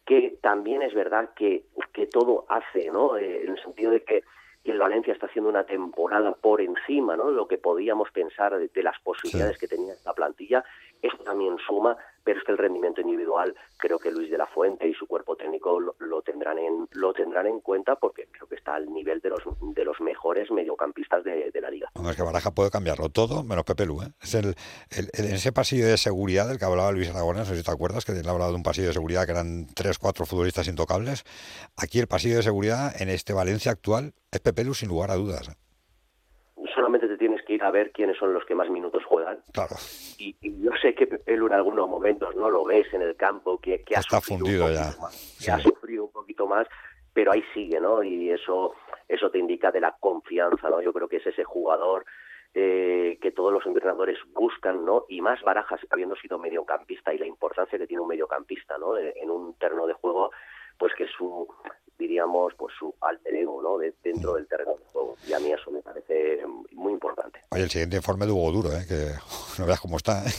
[0.03, 3.15] que también es verdad que, que todo hace, ¿no?
[3.17, 4.23] en el sentido de que
[4.71, 7.27] el Valencia está haciendo una temporada por encima ¿no?
[7.27, 10.63] de lo que podíamos pensar de, las posibilidades que tenía esta plantilla.
[11.01, 14.87] Esto también suma, pero es que el rendimiento individual creo que Luis de la Fuente
[14.87, 18.75] y su cuerpo técnico lo, tendrán en lo tendrán en cuenta porque creo que está
[18.75, 21.89] al nivel de los de los mejores mediocampistas de, la liga.
[21.95, 24.01] es que Baraja puede cambiarlo todo menos Pepe Lu.
[24.01, 24.11] ¿eh?
[24.21, 24.55] Es el,
[24.89, 28.11] ese pasillo de seguridad del que hablaba Luis Aragonés, no sé si te acuerdas que
[28.11, 31.23] él hablado de un pasillo de seguridad que eran tres, cuatro futbolistas intocables.
[31.77, 35.15] Aquí el pasillo de seguridad en este Valencia actual es Pepe Lu sin lugar a
[35.15, 35.47] dudas.
[35.49, 36.65] ¿eh?
[36.75, 39.39] Solamente te tienes que ir a ver quiénes son los que más minutos juegan.
[39.53, 39.75] Claro.
[40.17, 43.59] Y, yo sé que Pepe Lu en algunos momentos no lo ves en el campo,
[43.59, 44.93] que, que Está fundido ya.
[45.43, 46.67] que ha sufrido un poquito más,
[47.13, 48.03] pero ahí sigue, ¿no?
[48.03, 48.73] Y eso,
[49.07, 50.81] eso te indica de la confianza, ¿no?
[50.81, 52.05] Yo creo que es ese jugador
[52.53, 55.05] eh, que todos los entrenadores buscan, ¿no?
[55.09, 58.97] Y más Barajas, habiendo sido mediocampista y la importancia que tiene un mediocampista, ¿no?
[58.97, 60.31] En un terreno de juego,
[60.77, 61.47] pues que su,
[61.97, 63.77] diríamos, pues su alter ego, ¿no?
[63.77, 65.15] dentro del terreno de juego.
[65.27, 66.41] Y a mí eso me parece
[66.71, 67.41] muy importante.
[67.51, 68.85] Oye, el siguiente informe de Hugo Duro, ¿eh?
[68.87, 69.11] Que
[69.61, 70.31] no veas cómo está, ¿eh?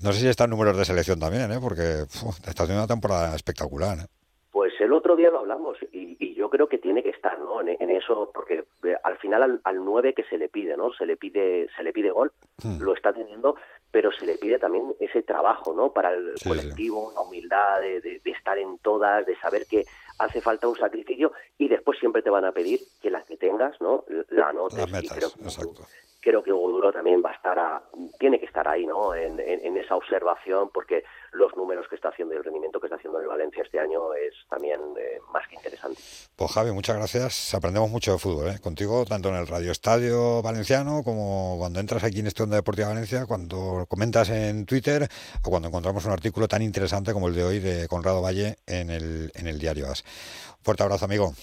[0.00, 1.58] no sé si están números de selección también, ¿eh?
[1.60, 2.02] porque
[2.46, 3.98] está haciendo una temporada espectacular.
[3.98, 4.06] ¿eh?
[4.50, 7.60] Pues el otro día lo hablamos y, yo creo que tiene que estar ¿no?
[7.60, 10.92] en, eso, porque eh, al final al, al 9 que se le pide, ¿no?
[10.92, 12.32] Se le pide, se le pide gol,
[12.80, 13.56] lo está teniendo,
[13.90, 15.92] pero se le pide también ese trabajo, ¿no?
[15.92, 19.84] Para el colectivo, la humildad de, estar en todas, de saber que
[20.18, 23.80] hace falta un sacrificio y después siempre te van a pedir que las que tengas,
[23.80, 24.04] ¿no?
[24.30, 24.78] La notes.
[24.78, 25.82] Las metas, exacto
[26.26, 27.80] creo que Hugo Duro también va a estar a,
[28.18, 29.38] tiene que estar ahí no en,
[29.76, 33.28] esa observación porque los números que está haciendo y el rendimiento que está haciendo el
[33.28, 36.00] Valencia este año es también eh, más que interesante.
[36.34, 37.54] Pues Javi muchas gracias.
[37.54, 38.58] Aprendemos mucho de fútbol ¿eh?
[38.60, 42.88] contigo tanto en el Radio Estadio Valenciano como cuando entras aquí en este Onda Deportiva
[42.88, 45.06] Valencia cuando comentas en Twitter
[45.44, 48.90] o cuando encontramos un artículo tan interesante como el de hoy de Conrado Valle en
[48.90, 50.02] el, en el diario As
[50.60, 51.34] fuerte abrazo amigo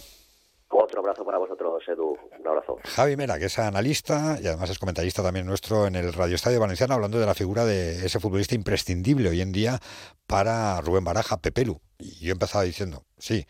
[0.78, 2.18] otro abrazo para vosotros, Edu.
[2.40, 2.78] Un abrazo.
[2.84, 6.60] Javi Mera, que es analista y además es comentarista también nuestro en el Radio Estadio
[6.60, 9.80] Valenciano, hablando de la figura de ese futbolista imprescindible hoy en día
[10.28, 11.82] para Rubén Baraja, Pepelu.
[12.00, 13.46] Y yo empezaba diciendo, sí,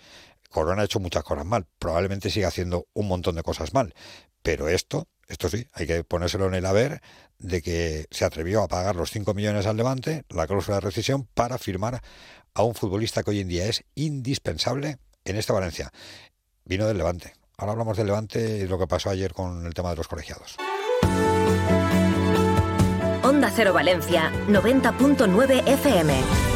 [0.49, 3.93] Corona ha hecho muchas cosas mal, probablemente siga haciendo un montón de cosas mal,
[4.41, 7.01] pero esto, esto sí, hay que ponérselo en el haber
[7.39, 11.28] de que se atrevió a pagar los 5 millones al Levante, la cláusula de rescisión,
[11.34, 12.01] para firmar
[12.53, 15.91] a un futbolista que hoy en día es indispensable en esta Valencia
[16.66, 17.34] vino del Levante.
[17.57, 20.57] Ahora hablamos del Levante y lo que pasó ayer con el tema de los colegiados.
[23.24, 26.53] Onda Cero Valencia, 90.9 FM.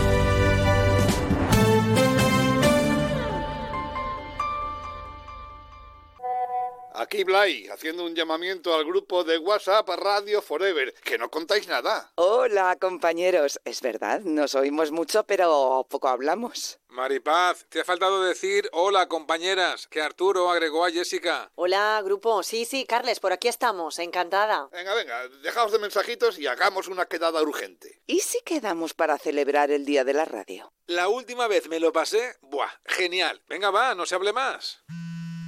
[6.99, 12.11] Aquí Blay, haciendo un llamamiento al grupo de WhatsApp Radio Forever, que no contáis nada.
[12.15, 13.59] Hola, compañeros.
[13.65, 16.79] Es verdad, nos oímos mucho, pero poco hablamos.
[16.87, 21.51] Maripaz, te ha faltado decir hola, compañeras, que Arturo agregó a Jessica.
[21.53, 22.41] Hola, grupo.
[22.41, 23.99] Sí, sí, Carles, por aquí estamos.
[23.99, 24.67] Encantada.
[24.71, 28.01] Venga, venga, dejaos de mensajitos y hagamos una quedada urgente.
[28.07, 30.73] ¿Y si quedamos para celebrar el Día de la Radio?
[30.87, 32.37] La última vez me lo pasé.
[32.41, 33.43] Buah, genial.
[33.47, 34.83] Venga, va, no se hable más.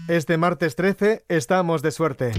[0.10, 2.32] Este martes 13 estamos de suerte.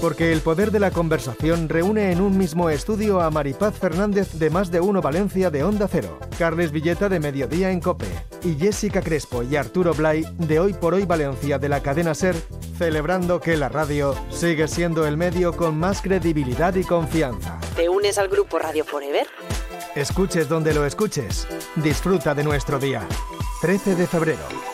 [0.00, 4.50] Porque el poder de la conversación reúne en un mismo estudio a Maripaz Fernández de
[4.50, 8.08] Más de Uno Valencia de Onda Cero, Carles Villeta de Mediodía en Cope
[8.42, 12.34] y Jessica Crespo y Arturo Blay de Hoy por Hoy Valencia de la cadena Ser,
[12.76, 17.60] celebrando que la radio sigue siendo el medio con más credibilidad y confianza.
[17.76, 19.28] ¿Te unes al grupo Radio Forever?
[19.94, 21.46] Escuches donde lo escuches.
[21.76, 23.06] Disfruta de nuestro día.
[23.62, 24.73] 13 de febrero.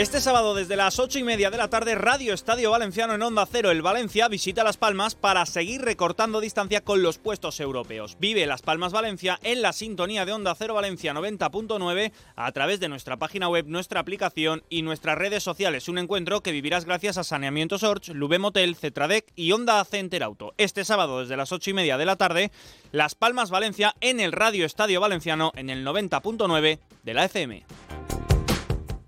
[0.00, 3.44] Este sábado desde las 8 y media de la tarde, Radio Estadio Valenciano en Onda
[3.44, 8.16] Cero, el Valencia visita Las Palmas para seguir recortando distancia con los puestos europeos.
[8.18, 12.88] Vive Las Palmas Valencia en la sintonía de Onda Cero Valencia 90.9 a través de
[12.88, 15.86] nuestra página web, nuestra aplicación y nuestras redes sociales.
[15.86, 20.54] Un encuentro que vivirás gracias a Saneamiento Sorch, Lube Motel, Cetradec y Onda Center Auto.
[20.56, 22.50] Este sábado desde las 8 y media de la tarde,
[22.90, 27.66] Las Palmas Valencia en el Radio Estadio Valenciano en el 90.9 de la FM.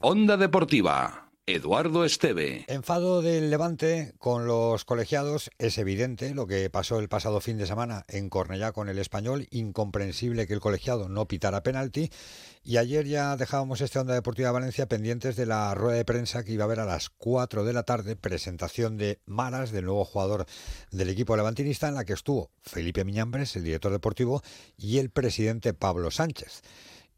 [0.04, 1.30] Onda Deportiva.
[1.46, 2.64] Eduardo Esteve.
[2.66, 7.68] Enfado del Levante con los colegiados es evidente lo que pasó el pasado fin de
[7.68, 12.10] semana en Cornellá con el español, incomprensible que el colegiado no pitara penalti
[12.64, 16.52] y ayer ya dejábamos esta Onda Deportiva Valencia pendientes de la rueda de prensa que
[16.52, 20.46] iba a haber a las 4 de la tarde, presentación de Maras, del nuevo jugador
[20.90, 24.42] del equipo levantinista, en la que estuvo Felipe Miñambres, el director deportivo,
[24.76, 26.62] y el presidente Pablo Sánchez.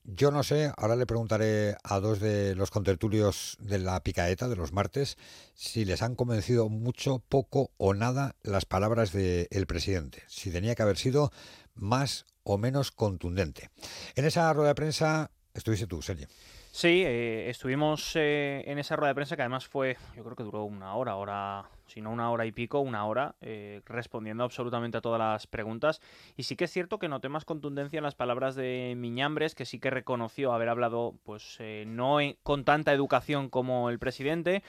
[0.06, 4.56] Yo no sé, ahora le preguntaré a dos de los contertulios de la picaeta de
[4.56, 5.16] los martes
[5.54, 10.82] si les han convencido mucho, poco o nada las palabras del presidente, si tenía que
[10.82, 11.32] haber sido
[11.74, 13.70] más o menos contundente.
[14.14, 16.28] En esa rueda de prensa estuviste tú, Sergio.
[16.70, 20.42] Sí, eh, estuvimos eh, en esa rueda de prensa que además fue, yo creo que
[20.42, 24.98] duró una hora, hora, si no una hora y pico, una hora, eh, respondiendo absolutamente
[24.98, 26.00] a todas las preguntas.
[26.36, 29.64] Y sí que es cierto que noté más contundencia en las palabras de Miñambres, que
[29.64, 34.62] sí que reconoció haber hablado, pues no con tanta educación como el presidente,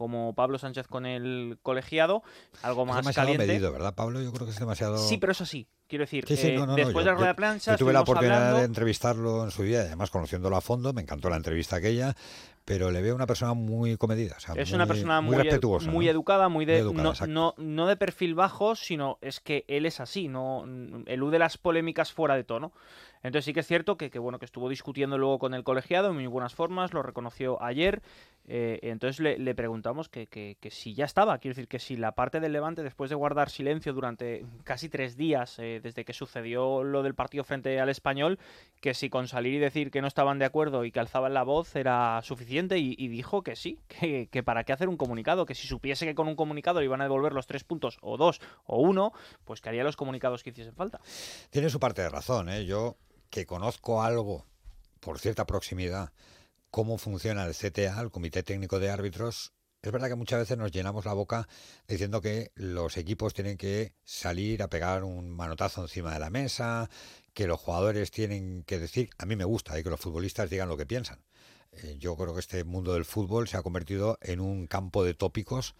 [0.00, 2.22] como Pablo Sánchez con el colegiado,
[2.62, 3.46] algo más es demasiado caliente.
[3.46, 4.22] medido, ¿verdad, Pablo?
[4.22, 4.96] Yo creo que es demasiado...
[4.96, 5.66] Sí, pero eso sí.
[5.88, 7.72] Quiero decir, sí, sí, eh, después de la rueda de prensa...
[7.72, 11.28] Yo tuve la oportunidad de entrevistarlo en su día, además conociéndolo a fondo, me encantó
[11.28, 12.16] la entrevista aquella,
[12.70, 14.34] pero le veo una persona muy comedida.
[14.36, 15.90] o sea, es muy- una persona muy, edu- respetuosa.
[15.90, 16.10] muy ¿no?
[16.12, 19.86] educada, muy de, Muy educada, no, no, no de perfil bajo, sino es que él
[19.86, 20.64] es así, no
[21.06, 22.72] elude las polémicas fuera de tono.
[23.22, 26.08] Entonces sí que es cierto que, que, bueno que estuvo discutiendo luego con el colegiado
[26.08, 28.00] en muy buenas formas, lo reconoció ayer.
[28.52, 31.96] eh, entonces le, le preguntamos que, que- que si ya estaba, quiero decir que si
[31.96, 36.12] la parte del Levante después de guardar silencio durante casi tres días eh, desde que
[36.14, 38.38] sucedió lo del partido frente al Español,
[38.80, 41.42] que si con salir y decir que no estaban de acuerdo y que alzaban la
[41.44, 45.54] voz era suficiente y, y dijo que sí, que, para qué hacer un comunicado, que
[45.54, 48.80] si supiese que con un comunicado iban a devolver los tres puntos o dos o
[48.80, 49.12] uno,
[49.44, 51.00] pues que haría los comunicados que hiciesen falta.
[51.50, 52.64] Tiene su parte de razón, ¿eh?
[52.64, 52.96] Yo
[53.30, 54.46] que conozco algo,
[55.00, 56.12] por cierta proximidad,
[56.70, 59.52] cómo funciona el CTA, el Comité Técnico de Árbitros,
[59.82, 61.48] es verdad que muchas veces nos llenamos la boca
[61.88, 66.90] diciendo que los equipos tienen que salir a pegar un manotazo encima de la mesa,
[67.32, 70.68] que los jugadores tienen que decir, a mí me gusta eh, que los futbolistas digan
[70.68, 71.20] lo que piensan.
[71.72, 75.14] Eh, yo creo que este mundo del fútbol se ha convertido en un campo de
[75.14, 75.74] tópicos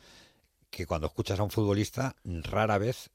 [0.70, 3.10] que cuando escuchas a un futbolista rara vez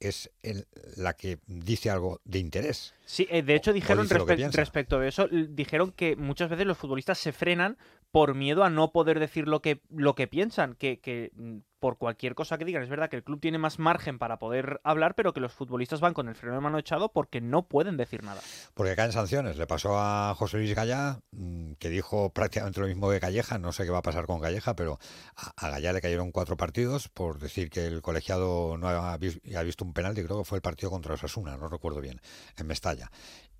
[0.00, 0.66] es el-
[0.96, 2.94] la que dice algo de interés.
[3.04, 6.78] Sí, eh, de hecho o dijeron respe- respecto de eso, dijeron que muchas veces los
[6.78, 7.78] futbolistas se frenan
[8.10, 11.98] por miedo a no poder decir lo que, lo que piensan, que, que mm, por
[11.98, 15.14] cualquier cosa que digan, es verdad que el club tiene más margen para poder hablar,
[15.14, 18.22] pero que los futbolistas van con el freno de mano echado porque no pueden decir
[18.22, 18.40] nada.
[18.74, 19.56] Porque caen sanciones.
[19.56, 23.58] Le pasó a José Luis Gallá, mm, que dijo prácticamente lo mismo que Calleja.
[23.58, 24.98] No sé qué va a pasar con Calleja, pero
[25.36, 29.62] a, Gallá le cayeron cuatro partidos por decir que el colegiado no ha, vis- ha
[29.62, 30.22] visto un penalti.
[30.24, 32.20] Creo que fue el partido contra Osasuna, no recuerdo bien,
[32.56, 33.10] en Mestalla.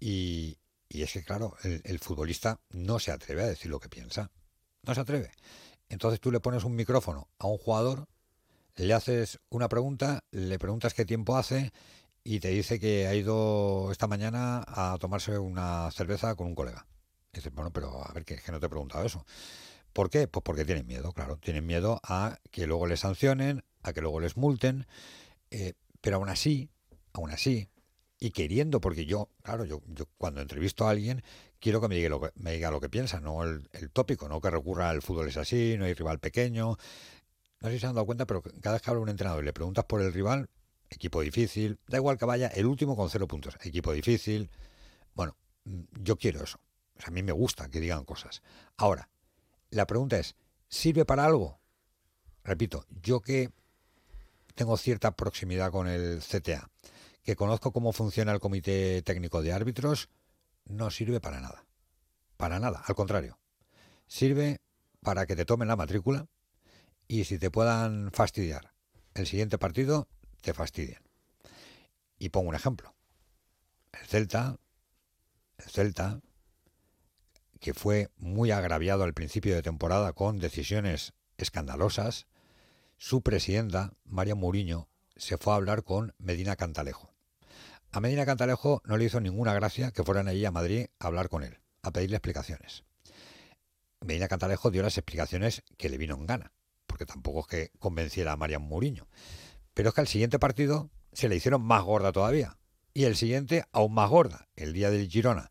[0.01, 0.59] Y,
[0.91, 4.31] es que, claro, el futbolista no se atreve a decir lo que piensa.
[4.85, 5.31] No se atreve.
[5.89, 8.09] Entonces tú le pones un micrófono a un jugador,
[8.77, 11.73] le haces una pregunta, le preguntas qué tiempo hace
[12.25, 16.87] y te dice que ha ido esta mañana a tomarse una cerveza con un colega.
[17.33, 19.25] Y dices, bueno, pero a ver, que, que no te he preguntado eso.
[19.93, 20.29] ¿Por qué?
[20.29, 21.39] Pues porque tienen miedo, claro.
[21.39, 24.87] Tienen miedo a que luego les sancionen, a que luego les multen.
[25.51, 26.71] eh, pero aún así,
[27.13, 27.69] aún así,
[28.21, 31.23] y queriendo, porque yo, claro, yo, yo cuando entrevisto a alguien,
[31.61, 34.29] quiero que me diga lo que, me diga lo que piensa, no el, el tópico,
[34.29, 36.77] no que recurra al fútbol es así, no hay rival pequeño.
[37.61, 39.47] No sé si se han dado cuenta, pero cada vez que habla un entrenador y
[39.47, 40.49] le preguntas por el rival,
[40.91, 44.51] equipo difícil, da igual que vaya el último con cero puntos, equipo difícil.
[45.15, 46.59] Bueno, mm, yo quiero eso.
[46.97, 48.43] O sea, a mí me gusta que digan cosas.
[48.77, 49.09] Ahora,
[49.71, 50.35] la pregunta es,
[50.69, 51.59] ¿sirve para algo?
[52.45, 53.51] Repito, yo que
[54.55, 56.69] tengo cierta proximidad con el CTA,
[57.29, 60.09] que conozco cómo funciona el Comité Técnico de Árbitros,
[60.65, 61.67] no sirve para nada.
[62.39, 63.39] Para nada, al contrario.
[64.07, 64.63] Sirve
[65.03, 66.27] para que te tomen la matrícula
[67.07, 68.73] y si te puedan fastidiar
[69.13, 70.09] el siguiente partido,
[70.41, 71.03] te fastidian.
[72.19, 72.95] Y pongo un ejemplo.
[73.93, 74.57] El Celta,
[75.59, 76.23] el Celta,
[77.61, 82.27] que fue muy agraviado al principio de temporada con decisiones escandalosas,
[82.97, 87.18] su presidenta, María Mourinho, se fue a hablar con Medina Cantalejo.
[87.91, 91.31] A Medina Cantalejo no le hizo ninguna gracia que fueran allí a Madrid a hablar
[91.31, 92.85] con él, a pedirle explicaciones.
[94.01, 96.53] Medina Cantalejo dio las explicaciones que le vino en gana,
[96.87, 99.09] porque tampoco es que convenciera a María Mourinho.
[99.73, 102.59] Pero es que al siguiente partido se le hicieron más gorda todavía.
[102.93, 105.51] Y el siguiente aún más gorda, el día del Girona,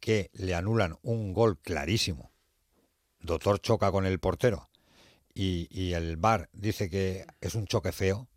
[0.00, 2.32] que le anulan un gol clarísimo.
[3.20, 4.70] Doctor choca con el portero
[5.34, 8.28] y, y el VAR dice que es un choque feo.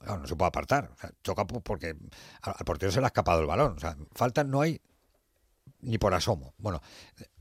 [0.00, 0.90] No se puede apartar.
[1.22, 1.96] Choca po- porque
[2.42, 3.76] al, portero se le ha escapado el balón.
[3.76, 4.80] O sea, falta no hay
[5.80, 6.54] ni por asomo.
[6.58, 6.80] Bueno,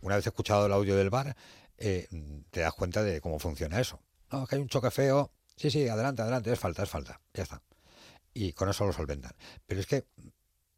[0.01, 1.36] una vez escuchado el audio del VAR,
[1.78, 2.08] eh,
[2.49, 4.01] te das cuenta de cómo funciona eso.
[4.32, 5.32] No, es que hay un choque feo.
[5.55, 7.22] Sí, sí, adelante, adelante, es falta, es falta.
[7.34, 7.62] Ya está.
[8.34, 9.32] Y con eso lo solventan.
[9.66, 10.05] Pero es que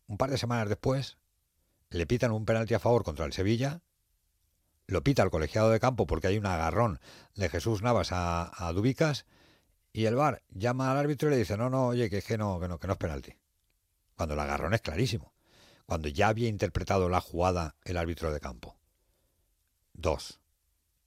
[0.07, 1.17] un par de semanas después
[1.89, 3.81] le pitan un penalti a favor contra el Sevilla,
[4.87, 6.99] lo pita el colegiado de campo porque hay un agarrón
[7.35, 9.25] de Jesús Navas a, a Dubicas
[9.91, 12.37] y el VAR llama al árbitro y le dice, no, no, oye, que, es que,
[12.37, 13.33] no, que, no, que no es penalti.
[14.15, 15.33] Cuando el agarrón es clarísimo.
[15.85, 18.77] Cuando ya había interpretado la jugada el árbitro de campo.
[19.93, 20.39] Dos.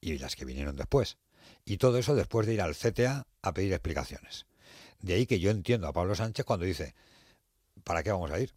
[0.01, 1.19] Y las que vinieron después.
[1.65, 4.47] Y todo eso después de ir al CTA a pedir explicaciones.
[5.01, 6.95] De ahí que yo entiendo a Pablo Sánchez cuando dice,
[7.85, 8.55] ¿para qué vamos a ir?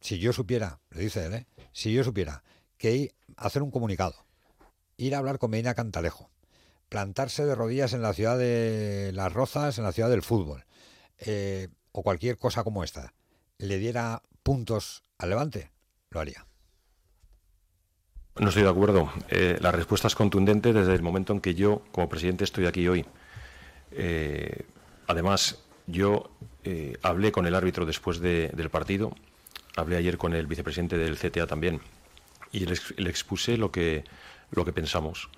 [0.00, 1.46] Si yo supiera, lo dice él, ¿eh?
[1.72, 2.44] si yo supiera
[2.78, 4.26] que hacer un comunicado,
[4.96, 6.30] ir a hablar con Medina Cantalejo,
[6.88, 10.64] plantarse de rodillas en la ciudad de Las Rozas, en la ciudad del fútbol,
[11.18, 13.14] eh, o cualquier cosa como esta,
[13.58, 15.72] le diera puntos al Levante,
[16.10, 16.46] lo haría.
[18.38, 19.10] No estoy de acuerdo.
[19.30, 22.86] Eh, la respuesta es contundente desde el momento en que yo, como presidente, estoy aquí
[22.86, 23.06] hoy.
[23.92, 24.66] Eh,
[25.06, 26.30] además, yo
[27.02, 29.14] hablé con el árbitro después de- del partido,
[29.76, 31.80] hablé ayer con el vicepresidente del CTA también,
[32.50, 34.04] y le expuse lo que,
[34.50, 35.30] lo que pensamos.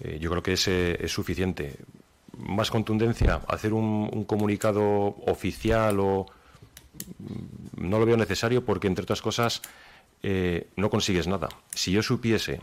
[0.00, 1.76] Eh, yo creo que ese es suficiente.
[2.36, 4.82] Más contundencia, hacer un, un comunicado
[5.26, 6.26] oficial o
[7.18, 9.62] mm, no lo veo necesario porque entre otras cosas
[10.22, 11.48] eh, no consigues nada.
[11.74, 12.60] Si yo supiese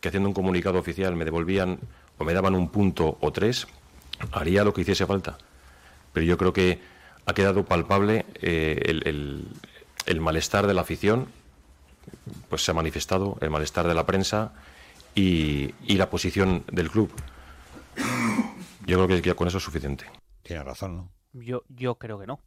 [0.00, 1.78] que haciendo un comunicado oficial me devolvían
[2.18, 3.66] o me daban un punto o tres,
[4.32, 5.38] haría lo que hiciese falta.
[6.12, 6.80] Pero yo creo que
[7.26, 9.48] ha quedado palpable eh, el, el-
[10.06, 11.26] el malestar de la afición,
[12.48, 14.52] pues se ha manifestado, el malestar de la prensa
[15.20, 17.12] y, y la posición del club.
[18.86, 20.04] Yo creo que ya con eso es suficiente.
[20.42, 21.10] Tiene razón, ¿no?
[21.32, 22.40] Yo, yo creo que no.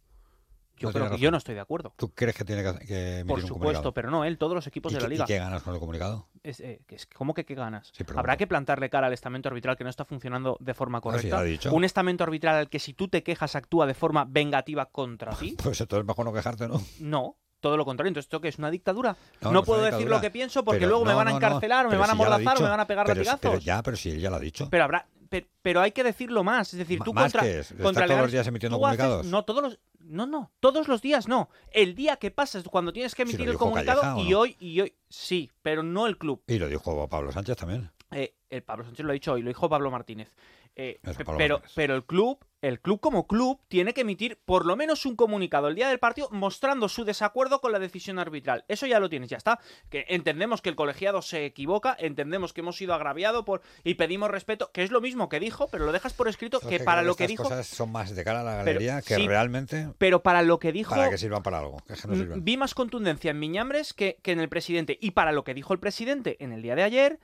[0.76, 1.21] Yo No creo que razón.
[1.21, 1.93] yo no estoy de acuerdo.
[1.95, 4.91] ¿Tú crees que tiene que, que emitir Por supuesto, pero no él, todos los equipos
[4.91, 5.24] ¿Y de la liga.
[5.24, 6.28] ¿Y qué ganas con el comunicado?
[6.41, 7.91] Es, eh, es- ¿Cómo que qué ganas?
[8.15, 11.39] Habrá que plantarle cara al estamento arbitral que no está funcionando de forma sí, correcta.
[11.39, 11.74] lo he dicho.
[11.74, 15.55] Un estamento arbitral al que si tú te quejas actúa de forma vengativa contra ti.
[15.63, 16.82] Pues entonces mejor no quejarte, ¿no?
[16.99, 18.09] No, todo lo contrario.
[18.09, 18.59] Entonces, ¿esto qué es?
[18.59, 19.16] ¿Una dictadura?
[19.41, 21.97] No, puedo decir lo que pienso porque Pero luego me van a encarcelar, o me
[21.97, 23.39] van a si o me van a pegar Pero si- latigazos.
[23.41, 24.68] Pero ya, pero si él ya lo ha dicho.
[24.70, 26.74] Pero habrá, pe- pero, hay que decirlo más.
[26.74, 27.72] Es decir, tú ¿más contra, es?
[27.72, 29.26] ¿Estar contra todos los días emitiendo haces- comunicados?
[29.28, 31.49] no, todos los, no, no, todos los días no.
[31.72, 34.39] El día que pasas, cuando tienes que emitir el dijo comunicado Calleja, ¿o y no?
[34.39, 36.43] hoy y hoy sí, pero no el club.
[36.47, 37.89] Y lo dijo Pablo Sánchez también.
[38.11, 40.30] Eh, el Pablo Sánchez lo ha dicho hoy, lo dijo Pablo Martínez.
[40.76, 40.99] Eh,
[41.38, 45.15] pero, pero el club, el club como club, tiene que emitir por lo menos un
[45.15, 48.65] comunicado el día del partido mostrando su desacuerdo con la decisión arbitral.
[48.67, 49.59] Eso ya lo tienes, ya está.
[49.89, 54.32] Que entendemos que el colegiado se equivoca, entendemos que hemos sido agraviados por y pedimos
[54.32, 57.15] respeto, que es lo mismo que dijo, pero lo dejas por escrito que para lo
[57.15, 60.24] que dijo, cosas son más de cara a la Pero- galería que sí, realmente pero
[60.24, 61.78] para lo que dijo para que sirvan para algo.
[61.86, 62.36] que que no.
[62.41, 64.97] Vi más contundencia en Miñambres que, que en el presidente.
[64.99, 67.19] Y para lo que dijo el presidente en el día de ayer,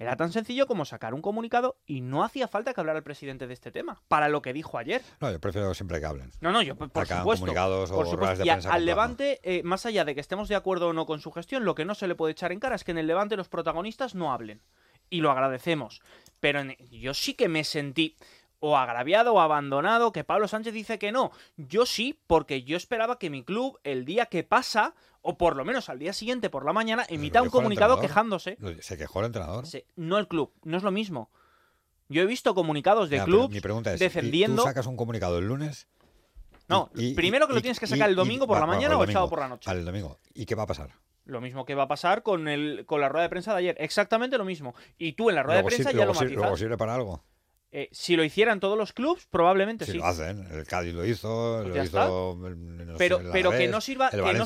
[0.00, 3.46] era tan sencillo como sacar un comunicado y no hacía falta que hablara el presidente
[3.46, 4.02] de este tema.
[4.08, 5.02] Para lo que dijo ayer.
[5.20, 6.32] No, yo prefiero siempre que hablen.
[6.40, 7.42] No, no, yo por Sacan supuesto.
[7.44, 8.38] comunicados o por supuesto.
[8.42, 11.20] de Y al Levante, eh, más allá de que estemos de acuerdo o no con
[11.20, 13.06] su gestión, lo que no se le puede echar en cara es que en el
[13.06, 14.62] Levante los protagonistas no hablen.
[15.10, 16.00] Y lo agradecemos.
[16.40, 18.16] Pero en- yo sí que me sentí
[18.62, 21.30] o agraviado o abandonado, que Pablo Sánchez dice que no.
[21.56, 25.64] Yo sí, porque yo esperaba que mi club, el día que pasa, o por lo
[25.64, 28.56] menos al día siguiente por la mañana, emita un comunicado quejándose.
[28.80, 29.66] Se quejó el entrenador.
[29.66, 31.30] Se- No el club, no es lo mismo.
[32.08, 34.62] Yo he visto comunicados de ¿y defendiendo.
[34.62, 35.86] ¿tú sacas un comunicado el lunes?
[36.68, 39.04] No, Y- primero que lo tienes que y- sacar el domingo por la mañana o
[39.04, 39.68] el sábado por la noche.
[39.68, 40.18] Vale, el domingo.
[40.34, 40.90] ¿Y qué va a pasar?
[41.24, 43.76] Lo mismo que va a pasar con, el, con la rueda de prensa de ayer.
[43.78, 44.74] Exactamente lo mismo.
[44.98, 46.36] Y tú en la rueda Luego de prensa ya luego lo matizas.
[46.42, 47.22] luego sirve para algo.
[47.72, 49.98] Eh, si lo hicieran todos los clubs, probablemente Si sí.
[49.98, 54.08] lo hacen, el Cádiz lo hizo, Pues lo hizo sé, Pero- pero que no sirva-
[54.08, 54.44] el que no lo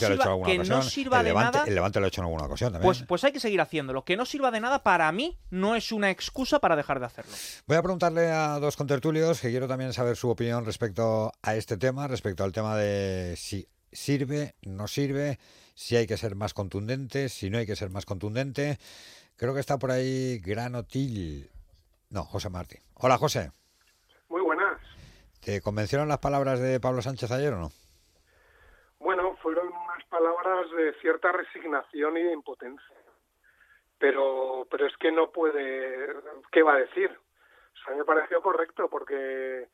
[0.83, 1.65] sirva- no el de Levante, nada.
[1.67, 2.87] El Levante lo ha hecho en alguna ocasión también.
[2.87, 4.05] Pues, pues hay que seguir haciéndolo.
[4.05, 7.33] Que no sirva de nada para mí no es una excusa para dejar de hacerlo.
[7.67, 11.79] Voy a preguntarle a dos contertulios que quiero también saber su opinión respecto a este
[11.79, 15.39] tema, respecto al tema de si sirve, no sirve,
[15.75, 18.79] si hay que ser más contundente, si no hay que ser más contundente.
[19.37, 21.51] Creo que está por ahí Granotil.
[22.15, 22.77] No, José Martí.
[22.95, 23.51] Hola, José.
[24.29, 24.81] Muy buenas.
[25.45, 27.71] ¿Te convencieron las palabras de Pablo Sánchez ayer o no?
[29.01, 32.97] Bueno, fueron unas palabras de cierta resignación y de impotencia.
[33.99, 36.07] Pero, pero es que no puede.
[36.53, 37.11] ¿Qué va a decir?
[37.11, 39.67] O sea, me pareció correcto porque,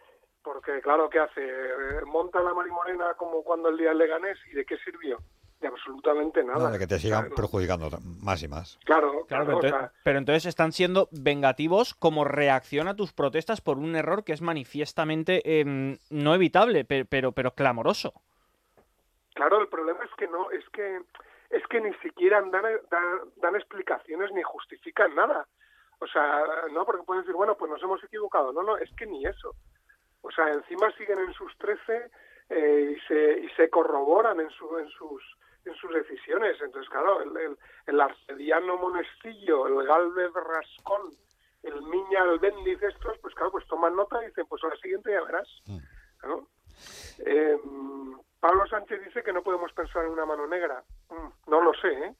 [0.43, 1.47] porque claro, ¿qué hace?
[1.47, 5.19] Eh, Monta la marimorena como cuando el día del Leganés y ¿de qué sirvió?
[5.61, 6.59] De absolutamente nada.
[6.59, 7.91] No, de que te sigan perjudicando
[8.23, 8.79] más y más.
[8.85, 12.97] Claro, Claro, claro, pero o entonces, sea, pero entonces están siendo vengativos como reacción a
[12.97, 18.15] tus protestas por un error que es manifiestamente em, no evitable, pe- pero, pero clamoroso.
[19.35, 21.01] Claro, el problema es que no, es que
[21.51, 22.51] es que ni siquiera dan,
[22.91, 25.47] dan, dan explicaciones ni justifican nada.
[25.99, 26.43] O sea,
[26.73, 28.53] no, porque pueden decir, bueno, pues nos hemos equivocado.
[28.53, 29.55] No, no, es que ni eso.
[30.23, 32.11] O sea, encima siguen en sus 13
[32.51, 35.23] eh, y, se, y se corroboran en, su, en, sus,
[35.65, 36.61] en sus decisiones.
[36.61, 37.57] Entonces, claro, el, el,
[37.87, 41.11] el arcediano Monestillo, el Galvez Rascón,
[41.63, 44.77] el Miña, el Bendiz, estos, pues claro, pues toman nota y dicen, pues a la
[44.77, 45.49] siguiente ya verás.
[46.25, 46.49] ¿no?
[47.27, 47.59] Eh,
[48.41, 50.83] Pablo Sánchez dice que no podemos pensar en una mano negra.
[51.11, 52.15] Mm, No lo sé, ¿eh?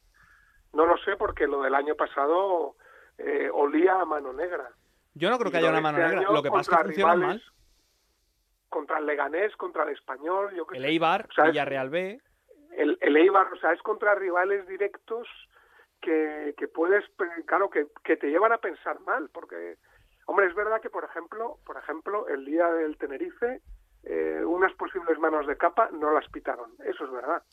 [0.73, 2.75] No lo sé porque lo del año pasado
[3.17, 4.69] eh, olía a mano negra.
[5.15, 6.31] Yo no creo que haya una mano este negra.
[6.31, 7.43] Lo que pasa es que contra funcionan mal.
[8.69, 10.85] Contra el Leganés, contra el Español, yo qué El.
[10.85, 12.21] Eibar, O sea, Villarreal B.
[12.81, 15.27] el, el Eibar, o sea, es contra rivales directos
[16.01, 17.05] que, que puedes,
[17.45, 19.77] claro, que, que te llevan a pensar mal, porque,
[20.25, 23.61] hombre, es verdad que, por ejemplo, por ejemplo, el día del Tenerife,
[24.03, 27.43] eh, unas posibles manos de capa no las pitaron, eso es verdad.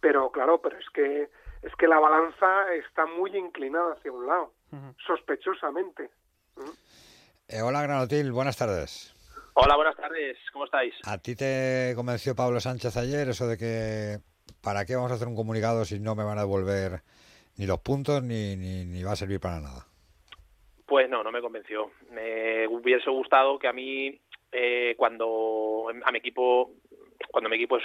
[0.00, 1.28] Pero, claro, pero es que,
[1.62, 4.54] es que la balanza está muy inclinada hacia un lado,
[5.06, 6.10] sospechosamente.
[7.46, 9.14] Eh, hola, Granotil, buenas tardes.
[9.52, 10.38] Hola, buenas tardes.
[10.52, 10.94] ¿Cómo estáis?
[11.04, 14.29] ¿A ti te convenció Pablo Sánchez ayer eso de que
[14.62, 17.00] para qué vamos a hacer un comunicado si no me van a devolver
[17.56, 19.86] ni los puntos ni, ni, va a servir para nada?
[20.86, 21.90] Pues no, no me convenció.
[22.10, 24.18] Me hubiese gustado que a mí,
[24.50, 26.72] eh, cuando a mi equipo
[27.30, 27.84] cuando mi equipo es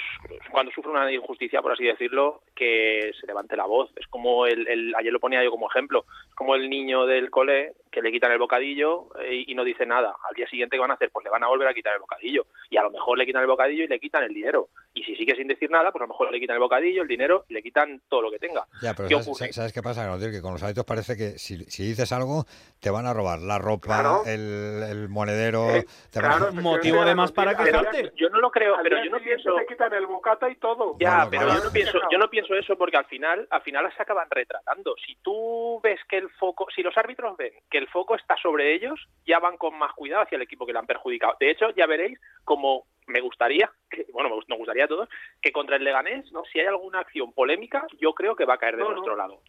[0.49, 4.66] cuando sufre una injusticia por así decirlo que se levante la voz es como el,
[4.68, 8.12] el ayer lo ponía yo como ejemplo es como el niño del cole que le
[8.12, 11.10] quitan el bocadillo eh, y, no dice nada al día siguiente qué van a hacer
[11.12, 13.41] pues le van a volver a quitar el bocadillo y a lo mejor le quitan
[13.41, 16.04] el bocadillo y le quitan el dinero y si sigue sin decir nada pues a
[16.04, 18.66] lo mejor le quitan el bocadillo el dinero y le quitan todo lo que tenga
[18.82, 19.54] ya pero ¿Qué ¿sabes, ocurre?
[19.54, 20.32] ¿sabes qué pasa Gabriel?
[20.32, 22.43] que con los hábitos parece que si, si dices algo
[22.82, 24.22] te van a robar la ropa Claro.
[24.26, 28.12] el, el monedero Eh, te van a- Motivo de más para quejarte.
[28.18, 30.98] yo no lo creo pero yo no pienso te quitan el bocata y todo.
[31.00, 31.60] Ya, Bueno, pero claro.
[31.60, 34.96] yo no pienso, yo no pienso eso porque al final, al final se acaban retratando.
[35.06, 38.74] Si tú ves que el foco, si los árbitros ven que el foco está sobre
[38.74, 41.36] ellos, ya van con más cuidado hacia el equipo que le han perjudicado.
[41.40, 45.08] De hecho, ya veréis como me gustaría, que, bueno, nos gustaría a todos,
[45.42, 46.44] que contra el Leganés, ¿no?
[46.46, 48.96] si hay alguna acción polémica, yo creo que va a caer de No, no.
[48.96, 49.42] nuestro lado.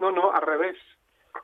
[0.00, 0.76] No, no, al revés.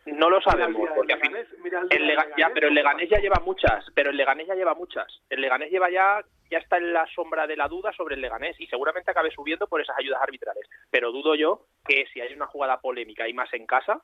[0.05, 2.49] No lo el sabemos, porque al final Leganés, mira el día el del Lega- ya,
[2.49, 5.23] Leganés, pero el ¿cómo Leganés ya lleva muchas, pero el Leganés ya lleva muchas.
[5.31, 8.55] El Leganés lleva ya ya está en la sombra de la duda sobre el Leganés
[8.61, 10.69] y seguramente acabe subiendo por esas ayudas arbitrales.
[10.93, 14.01] Pero dudo yo que si hay una jugada polémica y más en casa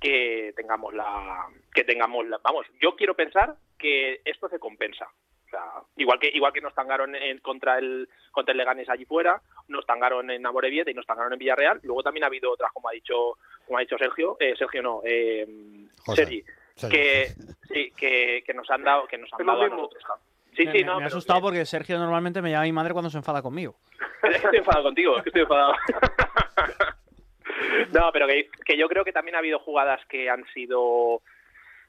[0.00, 5.06] que tengamos la que tengamos la, vamos, yo quiero pensar que esto se compensa.
[5.46, 5.64] O sea,
[5.96, 9.84] igual que igual que nos tangaron en, contra el contra el Leganés allí fuera, nos
[9.84, 12.92] tangaron en Amorebieta y nos tangaron en Villarreal, luego también ha habido otras como ha
[12.92, 13.36] dicho
[13.66, 15.46] como ha dicho Sergio, eh, Sergio no, eh,
[16.06, 16.22] José.
[16.24, 16.44] Sergi,
[16.76, 16.96] Sergi.
[16.96, 17.26] que
[17.68, 19.90] sí, que, que nos han dado que nos han dado.
[20.56, 22.92] Sí, me, sí, me- no, me ha asustado porque Sergio normalmente me llama mi madre
[22.92, 23.74] cuando se enfada conmigo.
[24.22, 25.74] estoy enfadado contigo, es que estoy enfadado.
[27.92, 31.22] no, pero que, que yo creo que también ha habido jugadas que han sido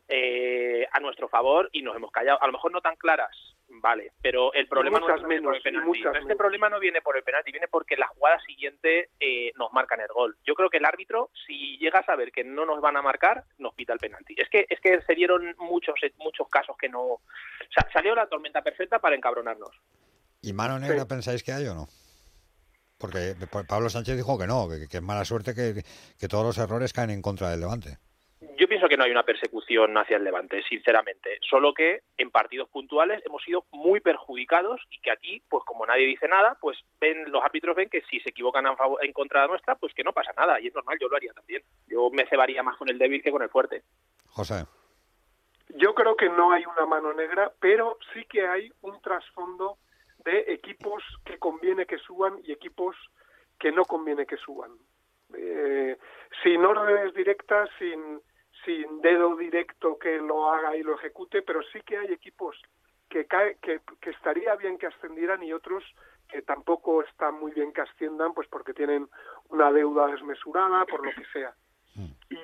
[0.07, 2.41] eh, a nuestro favor y nos hemos callado.
[2.41, 3.29] A lo mejor no tan claras,
[3.69, 5.99] vale, pero el problema no es por el menos, penalti.
[5.99, 6.37] este menos.
[6.37, 10.07] problema no viene por el penalti, viene porque la jugada siguiente eh, nos marcan el
[10.07, 10.35] gol.
[10.45, 13.45] Yo creo que el árbitro, si llega a saber que no nos van a marcar,
[13.57, 14.35] nos pita el penalti.
[14.37, 17.19] Es que es que se dieron muchos muchos casos que no
[17.73, 19.71] sa- salió la tormenta perfecta para encabronarnos.
[20.41, 21.87] ¿Y mano negra pensáis que hay o no?
[23.01, 25.83] Porque Pa- Pablo Sánchez dijo que no, que, que es mala suerte que,
[26.19, 27.97] que todos los errores caen en contra del Levante.
[28.57, 31.37] Yo pienso que no hay una persecución hacia el Levante, sinceramente.
[31.47, 36.07] Solo que en partidos puntuales hemos sido muy perjudicados y que aquí, pues como nadie
[36.07, 39.45] dice nada, pues ven los árbitros ven que si se equivocan a favor- en contra
[39.47, 40.59] nuestra, pues que no pasa nada.
[40.59, 41.61] Y es normal, yo lo haría también.
[41.87, 43.83] Yo me cebaría más con el débil que con el fuerte.
[44.27, 44.65] José.
[45.75, 49.77] Yo creo que no hay una mano negra, pero sí que hay un trasfondo
[50.25, 52.95] de equipos que conviene que suban y equipos
[53.59, 54.71] que no conviene que suban.
[55.35, 55.97] Eh,
[56.43, 58.21] sin órdenes directas, sin,
[58.65, 62.59] sin dedo directo que lo haga y lo ejecute, pero sí que hay equipos
[63.09, 65.83] que, cae, que, que estaría bien que ascendieran y otros
[66.29, 69.07] que tampoco está muy bien que asciendan, pues porque tienen
[69.49, 71.53] una deuda desmesurada, por lo que sea.
[72.29, 72.37] Y,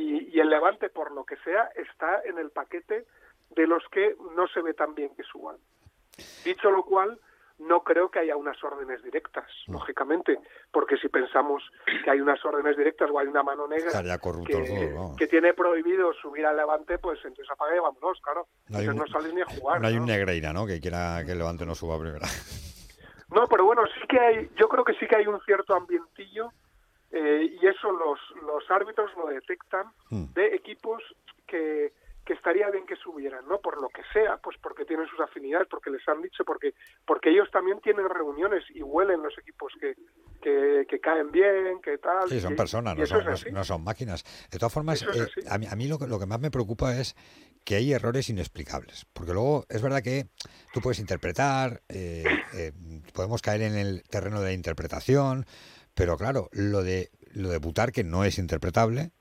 [0.00, 3.04] y- y el Levante, por lo que sea, está en el paquete
[3.50, 5.56] de los que no se ve tan bien que suban.
[6.44, 7.18] Dicho lo cual,
[7.58, 10.38] no creo que haya unas órdenes directas, lógicamente,
[10.72, 11.62] porque si pensamos
[12.04, 15.26] que hay unas órdenes directas o hay una mano negra Estaría corrupto el que, que
[15.28, 18.48] tiene prohibido subir al Levante, pues entonces apaga y vámonos, claro.
[18.68, 19.80] No hay Entonces un- no sales ni a jugar.
[19.80, 20.00] No hay ¿no?
[20.02, 20.66] un Negreira, ¿no?
[20.66, 22.26] Que quiera que el Levante no suba a primera.
[23.30, 26.50] No, pero bueno, sí que hay, yo creo que sí que hay un cierto ambientillo
[27.10, 30.32] eh, y eso los, los árbitros lo detectan Mm.
[30.34, 31.02] de equipos
[31.46, 31.92] que,
[32.24, 33.60] que estaría bien que subieran, ¿no?
[33.60, 36.74] Por lo que sea, pues porque tienen sus afinidades, porque les han dicho, porque
[37.06, 39.94] porque ellos también tienen reuniones y huelen los equipos que,
[40.40, 42.28] que, que caen bien, que tal.
[42.28, 43.18] Sí, son personas, no son,
[43.52, 44.24] no, son máquinas.
[44.50, 46.96] De todas formas, eh, a mí, a mí lo, que- lo que más me preocupa
[46.96, 47.14] es
[47.64, 49.06] que hay errores inexplicables.
[49.12, 50.26] Porque luego es verdad que
[50.72, 52.72] tú puedes interpretar, eh, eh,
[53.12, 55.44] podemos caer en el terreno de la interpretación,
[55.94, 59.12] pero claro, lo de, lo de Butar que no es interpretable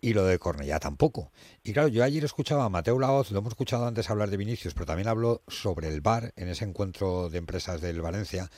[0.00, 1.32] y lo de Cornellá tampoco.
[1.62, 4.74] Y claro, yo ayer escuchaba a Mateo Laoz, lo hemos escuchado antes hablar de Vinicius,
[4.74, 8.50] pero también habló sobre el VAR en ese encuentro de empresas del Valencia.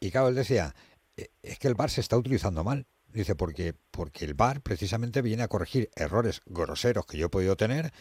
[0.00, 0.74] Y claro, él decía,
[1.16, 2.86] "Eh, es que el VAR se está utilizando mal.
[3.12, 7.56] Dice, porque, porque el VAR precisamente viene a corregir errores groseros que yo he podido
[7.56, 7.92] tener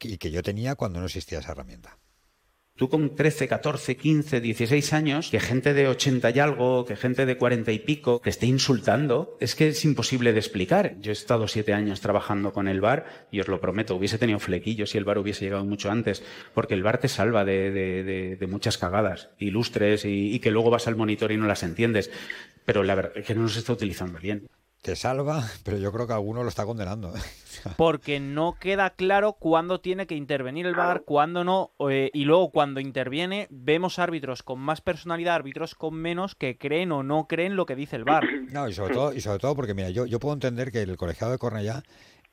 [0.00, 1.98] y que yo tenía cuando no existía esa herramienta.
[2.76, 7.26] Tú con 13, 14, 15, 16 años, que gente de 80 y algo, que gente
[7.26, 10.96] de 40 y pico, te esté insultando, es que es imposible de explicar.
[11.00, 14.38] Yo he estado siete años trabajando con el bar y os lo prometo, hubiese tenido
[14.38, 16.22] flequillos si el bar hubiese llegado mucho antes,
[16.54, 20.50] porque el bar te salva de, de- de- de muchas cagadas ilustres y, y que
[20.50, 22.10] luego vas al monitor y no las entiendes.
[22.64, 24.46] Pero la verdad es que no se está utilizando bien.
[24.82, 27.14] Te salva, pero yo creo que alguno lo está condenando.
[27.14, 27.20] ¿eh?
[27.76, 32.50] Porque no queda claro cuándo tiene que intervenir el VAR, cuándo no, eh, y luego
[32.50, 37.56] cuando interviene vemos árbitros con más personalidad, árbitros con menos que creen o no creen
[37.56, 38.24] lo que dice el VAR.
[38.50, 40.96] No, y sobre todo, y sobre todo porque, mira, yo, yo puedo entender que el
[40.96, 41.82] colegiado de Cornellá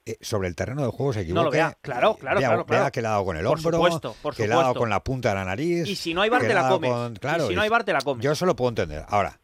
[0.06, 1.36] eh, sobre el terreno del juego se equivoque.
[1.38, 2.91] No lo vea, claro, claro, vea, claro, vea claro.
[2.91, 4.80] que le ha dado con el Por hombro, supuesto, por que le ha dado supuesto.
[4.80, 5.86] con la punta de la nariz.
[5.88, 6.89] Y si no hay bar, que te la comes.
[6.91, 8.24] con- Y claro, si no hay bar, te la comes.
[8.24, 9.06] Yo eso lo puedo entender.
[9.10, 9.39] Ahora,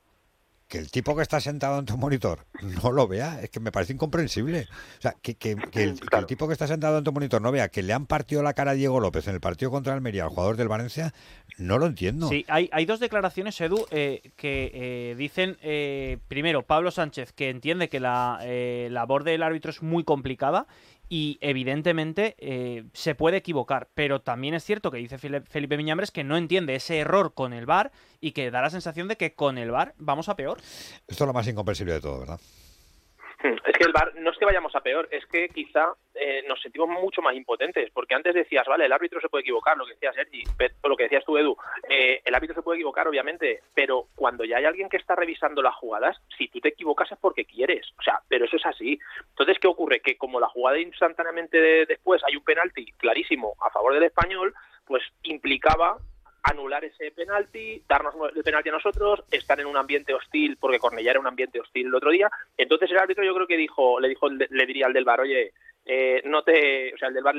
[0.68, 2.46] que el tipo que está sentado en tu monitor
[2.84, 4.68] no lo vea, es que me parece incomprensible.
[4.98, 7.42] O sea, que, que- que el, que el tipo que está sentado en tu monitor
[7.42, 9.94] no vea que le han partido la cara a Diego López en el partido contra
[9.94, 11.14] Almería, al jugador del Valencia,
[11.58, 12.28] no lo entiendo.
[12.30, 17.50] Sí, hay, hay dos declaraciones, Edu, eh, que eh, dicen, eh, primero, Pablo Sánchez, que
[17.50, 20.66] entiende que la eh, labor del árbitro es muy complicada
[21.14, 26.24] y evidentemente eh, se puede equivocar, pero también es cierto que dice Felipe Miñambres que
[26.24, 29.60] no entiende ese error con el VAR y que da la sensación de que con
[29.60, 30.58] el VAR vamos a peor.
[31.08, 32.40] Esto es lo más incomprensible de todo, ¿verdad?
[33.44, 36.44] Hmm, Es que el VAR no es que vayamos a peor, es que quizá eh,
[36.48, 39.86] nos sentimos mucho más impotentes, porque antes decías, vale, el árbitro se puede equivocar, lo
[39.86, 40.44] que decía Sergi,
[40.82, 41.58] o lo que decías tú, Edu,
[41.90, 45.62] eh, el árbitro se puede equivocar, obviamente, pero cuando ya hay alguien que está revisando
[45.62, 48.98] las jugadas, si tú te equivocas es porque quieres, o sea, pero eso es así.
[49.32, 50.00] Entonces, ¿qué ocurre?
[50.00, 54.54] Que como la jugada instantáneamente de- después hay un penalti clarísimo a favor del español,
[54.86, 55.98] pues implicaba
[56.44, 61.12] anular ese penalti, darnos el penalti a nosotros, estar en un ambiente hostil, porque Cornellá
[61.12, 62.30] era un ambiente hostil el otro día.
[62.58, 65.54] Entonces el árbitro yo creo que dijo, le dijo, le diría al del bar, oye,
[65.86, 67.36] eh, no te, o sea, el del bar,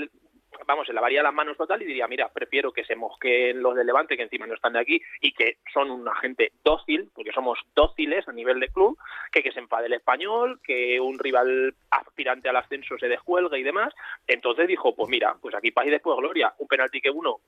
[0.67, 3.87] vamos, se lavaría las manos total y diría, mira, prefiero que se mosqueen los del
[3.87, 7.59] Levante, que encima no están de aquí, y que son una gente dócil, porque somos
[7.75, 8.99] dóciles a nivel de club,
[9.31, 13.63] que que se enfade el español, que un rival aspirante al ascenso se descuelgue y
[13.63, 13.95] demás.
[14.27, 16.55] Entonces dijo, pues mira, pues aquí paz y después gloria.
[16.59, 17.41] Un penalti que uno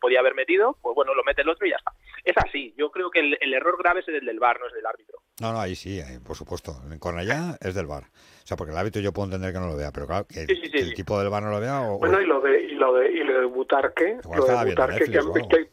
[0.00, 1.92] podía haber metido, pues bueno, lo mete el otro y ya está.
[2.24, 2.72] Es así.
[2.76, 5.19] Yo creo que el, error grave es el del VAR, no es del árbitro.
[5.40, 6.72] No, no, ahí sí, ahí, por supuesto.
[6.90, 8.04] En Cornellá es del bar.
[8.04, 10.46] O sea, porque el árbitro yo puedo entender que no lo vea, pero claro, que,
[10.46, 11.98] que el tipo del bar no lo vea o...
[11.98, 15.10] Bueno, y lo de y lo de y lo de Butarque, lo de Butarque que,
[15.10, 15.70] Netflix que,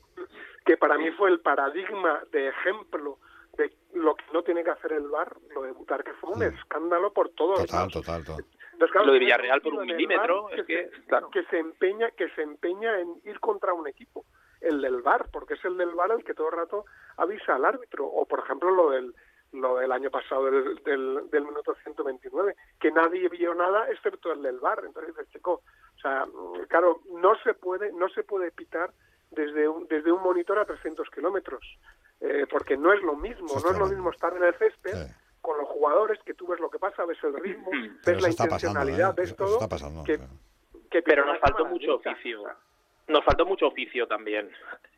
[0.66, 3.20] que para mí fue el paradigma de ejemplo
[3.58, 7.12] de lo que no tiene que hacer el VAR, lo de Butarque fue un escándalo
[7.12, 7.94] por todos Total, lados.
[7.94, 8.46] total, total.
[8.74, 12.30] Entonces, claro, Lo de Villarreal por un milímetro, es que, se, que se empeña que
[12.30, 14.26] se empeña en ir contra un equipo,
[14.62, 16.86] el del VAR, porque es el del VAR el que todo el rato
[17.18, 19.16] avisa al árbitro, o por ejemplo lo del
[19.62, 24.42] lo del año pasado del, del, del minuto 129, que nadie vio nada excepto el
[24.42, 24.84] del VAR.
[24.86, 25.62] Entonces dices, chico,
[25.96, 26.26] o sea,
[26.68, 28.92] claro, no se puede no se puede pitar
[29.32, 31.62] desde un, desde un monitor a 300 kilómetros,
[32.22, 35.08] eh, porque no es lo mismo, no es lo mismo estar en el césped
[35.42, 37.70] con los jugadores, que tú ves lo que pasa, ves el ritmo,
[38.06, 39.14] ves la pasando, intencionalidad, ¿eh?
[39.18, 40.04] ves todo, eso está pasando.
[40.04, 40.20] que,
[40.90, 42.44] que Pero nos faltó mucho oficio.
[43.08, 44.50] Nos faltó mucho oficio también.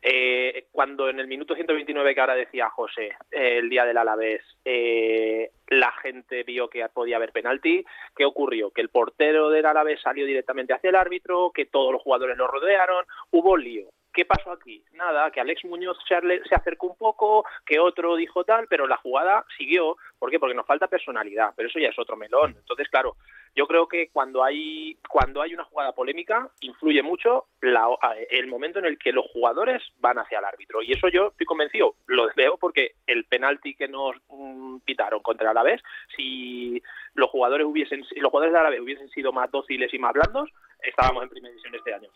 [0.02, 4.42] Eh, cuando en el minuto 129 que ahora decía José, eh, el día del Alavés,
[4.64, 7.84] eh, la gente vio que podía haber penalti,
[8.16, 8.72] ¿qué ocurrió?
[8.72, 12.48] Que el portero del Alavés salió directamente hacia el árbitro, que todos los jugadores lo
[12.48, 13.90] rodearon, hubo lío.
[14.12, 14.82] ¿Qué pasó aquí?
[14.92, 19.44] Nada, que Alex Muñoz se acercó un poco, que otro dijo tal, pero la jugada
[19.56, 19.96] siguió.
[20.18, 20.38] ¿Por qué?
[20.40, 22.54] Porque nos falta personalidad, pero eso ya es otro melón.
[22.58, 23.16] Entonces, claro,
[23.54, 27.88] yo creo que cuando hay cuando hay una jugada polémica influye mucho la-
[28.30, 31.46] el momento en el que los jugadores van hacia el árbitro y eso yo estoy
[31.46, 35.82] convencido lo veo porque el penalti que nos mm, pitaron contra Alavés
[36.16, 36.80] si
[37.14, 40.48] los jugadores hubiesen si los jugadores del Alavés hubiesen sido más dóciles y más blandos
[40.82, 42.08] estábamos en primera división este año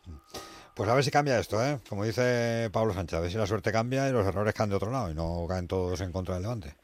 [0.75, 1.81] Pues a ver si cambia esto, ¿eh?
[1.89, 4.77] Como dice Pablo Sánchez, a ver si la suerte cambia y los errores caen de
[4.77, 6.75] otro lado y no caen todos en contra del Levante.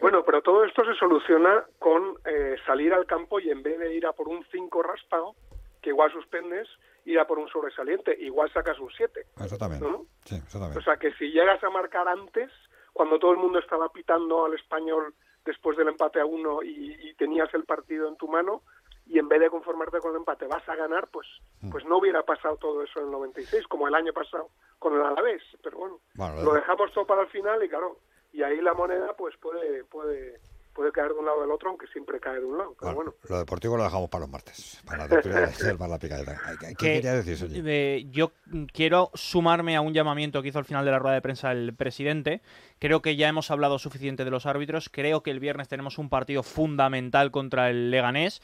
[0.00, 3.94] Bueno, pero todo esto se soluciona con eh, salir al campo y en vez de
[3.94, 5.34] ir a por un 5 raspado,
[5.82, 6.66] que igual suspendes,
[7.04, 9.26] ir a por un sobresaliente, igual sacas un 7.
[9.44, 9.82] Eso también.
[9.82, 10.06] ¿no?
[10.24, 10.78] Sí, eso también.
[10.78, 12.50] O sea que si llegas a marcar antes,
[12.94, 15.14] cuando todo el mundo estaba pitando al español
[15.44, 18.62] después del empate a uno y, y tenías el partido en tu mano,
[19.10, 21.26] y en vez de conformarte con el empate vas a ganar, pues
[21.70, 25.02] pues no hubiera pasado todo eso en el 96, como el año pasado con el
[25.02, 25.42] Alavés.
[25.62, 27.98] Pero bueno, Bueno, lo dejamos todo para el final y claro,
[28.32, 30.38] y ahí la moneda pues puede puede
[30.72, 32.76] puede caer de un lado o del otro, aunque siempre cae de un lado.
[32.78, 36.38] Pero bueno, Lo deportivo lo dejamos para los martes, para la Picadeta.
[36.60, 37.60] ¿Qué que, quería decir, Sergi?
[37.66, 38.30] eh, yo
[38.72, 41.74] quiero sumarme a un llamamiento que hizo al final de la rueda de prensa el
[41.74, 42.40] presidente.
[42.78, 44.88] Creo que ya hemos hablado suficiente de los árbitros.
[44.88, 48.40] Creo que el viernes tenemos un partido fundamental contra el Leganés.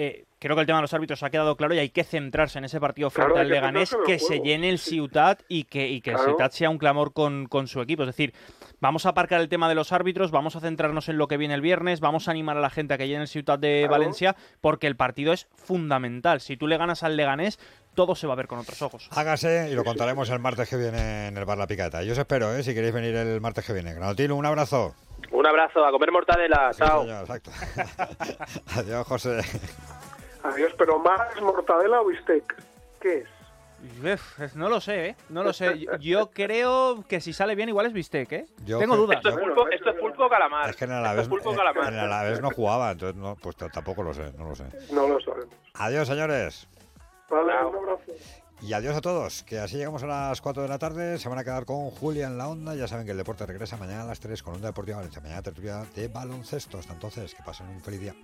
[0.00, 2.58] Eh, creo que el tema de los árbitros ha quedado claro y hay que centrarse
[2.58, 6.00] en ese partido frente Claro, al Leganés, que se llene el Ciutat y que, y
[6.00, 6.18] que el.
[6.18, 8.04] Ciutat sea un clamor con, con su equipo.
[8.04, 8.32] Es decir,
[8.80, 11.54] vamos a aparcar el tema de los árbitros, vamos a centrarnos en lo que viene
[11.54, 13.90] el viernes, vamos a animar a la gente a que llene el Ciutat de Claro.
[13.90, 16.40] Valencia, porque el partido es fundamental.
[16.40, 17.58] Si tú le ganas al Leganés,
[17.94, 19.08] todo se va a ver con otros ojos.
[19.10, 22.04] Hágase y lo contaremos el martes que viene en el Bar La Picadeta.
[22.04, 22.62] Yo os espero, ¿eh?
[22.62, 23.94] Si queréis venir el martes que viene.
[23.94, 24.94] Granotilo, un abrazo.
[25.30, 27.50] Un abrazo a comer mortadela Sí, chao señor, exacto.
[28.76, 29.40] Adiós, José.
[30.42, 32.54] adiós, pero más mortadela o bistec,
[33.00, 33.28] ¿qué es?
[34.02, 35.16] Uf, no lo sé, ¿eh?
[35.28, 35.86] No lo sé.
[36.00, 38.46] Yo, creo que si sale bien igual es bistec, ¿eh?
[38.64, 39.18] Yo Tengo dudas.
[39.18, 41.60] esto es pulpo esto es pulpo o calamar Es que en Alavés, es pulpo en
[41.98, 44.64] Alavés no jugaba, entonces no, pues tampoco lo sé, no lo sé.
[44.92, 45.54] No lo sabemos.
[45.74, 46.68] Adiós, señores.
[47.30, 48.12] Vale, un abrazo.
[48.60, 51.18] Y adiós a todos, que así llegamos a las 4 de la tarde.
[51.18, 52.74] Se van a quedar con Julia en la onda.
[52.74, 55.22] Ya saben que el deporte regresa mañana a las 3 con Onda Deportiva Valencia.
[55.22, 56.78] Mañana tertulia de baloncesto.
[56.78, 58.14] Hasta entonces, que pasen un feliz día.